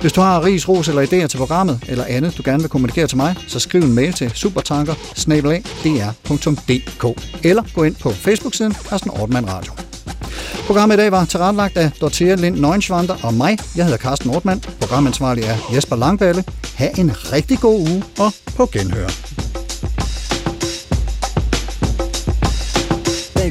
[0.00, 3.06] Hvis du har ris, ros eller idéer til programmet, eller andet, du gerne vil kommunikere
[3.06, 4.94] til mig, så skriv en mail til supertanker
[7.42, 9.72] eller gå ind på Facebook-siden Carsten Ortmann Radio.
[10.66, 13.58] Programmet i dag var tilrettelagt af Dorthea Lind Neuenschwander og mig.
[13.76, 14.60] Jeg hedder Carsten Ortmann.
[14.80, 16.44] Programansvarlig er Jesper Langballe.
[16.74, 19.08] Ha' en rigtig god uge og på genhør.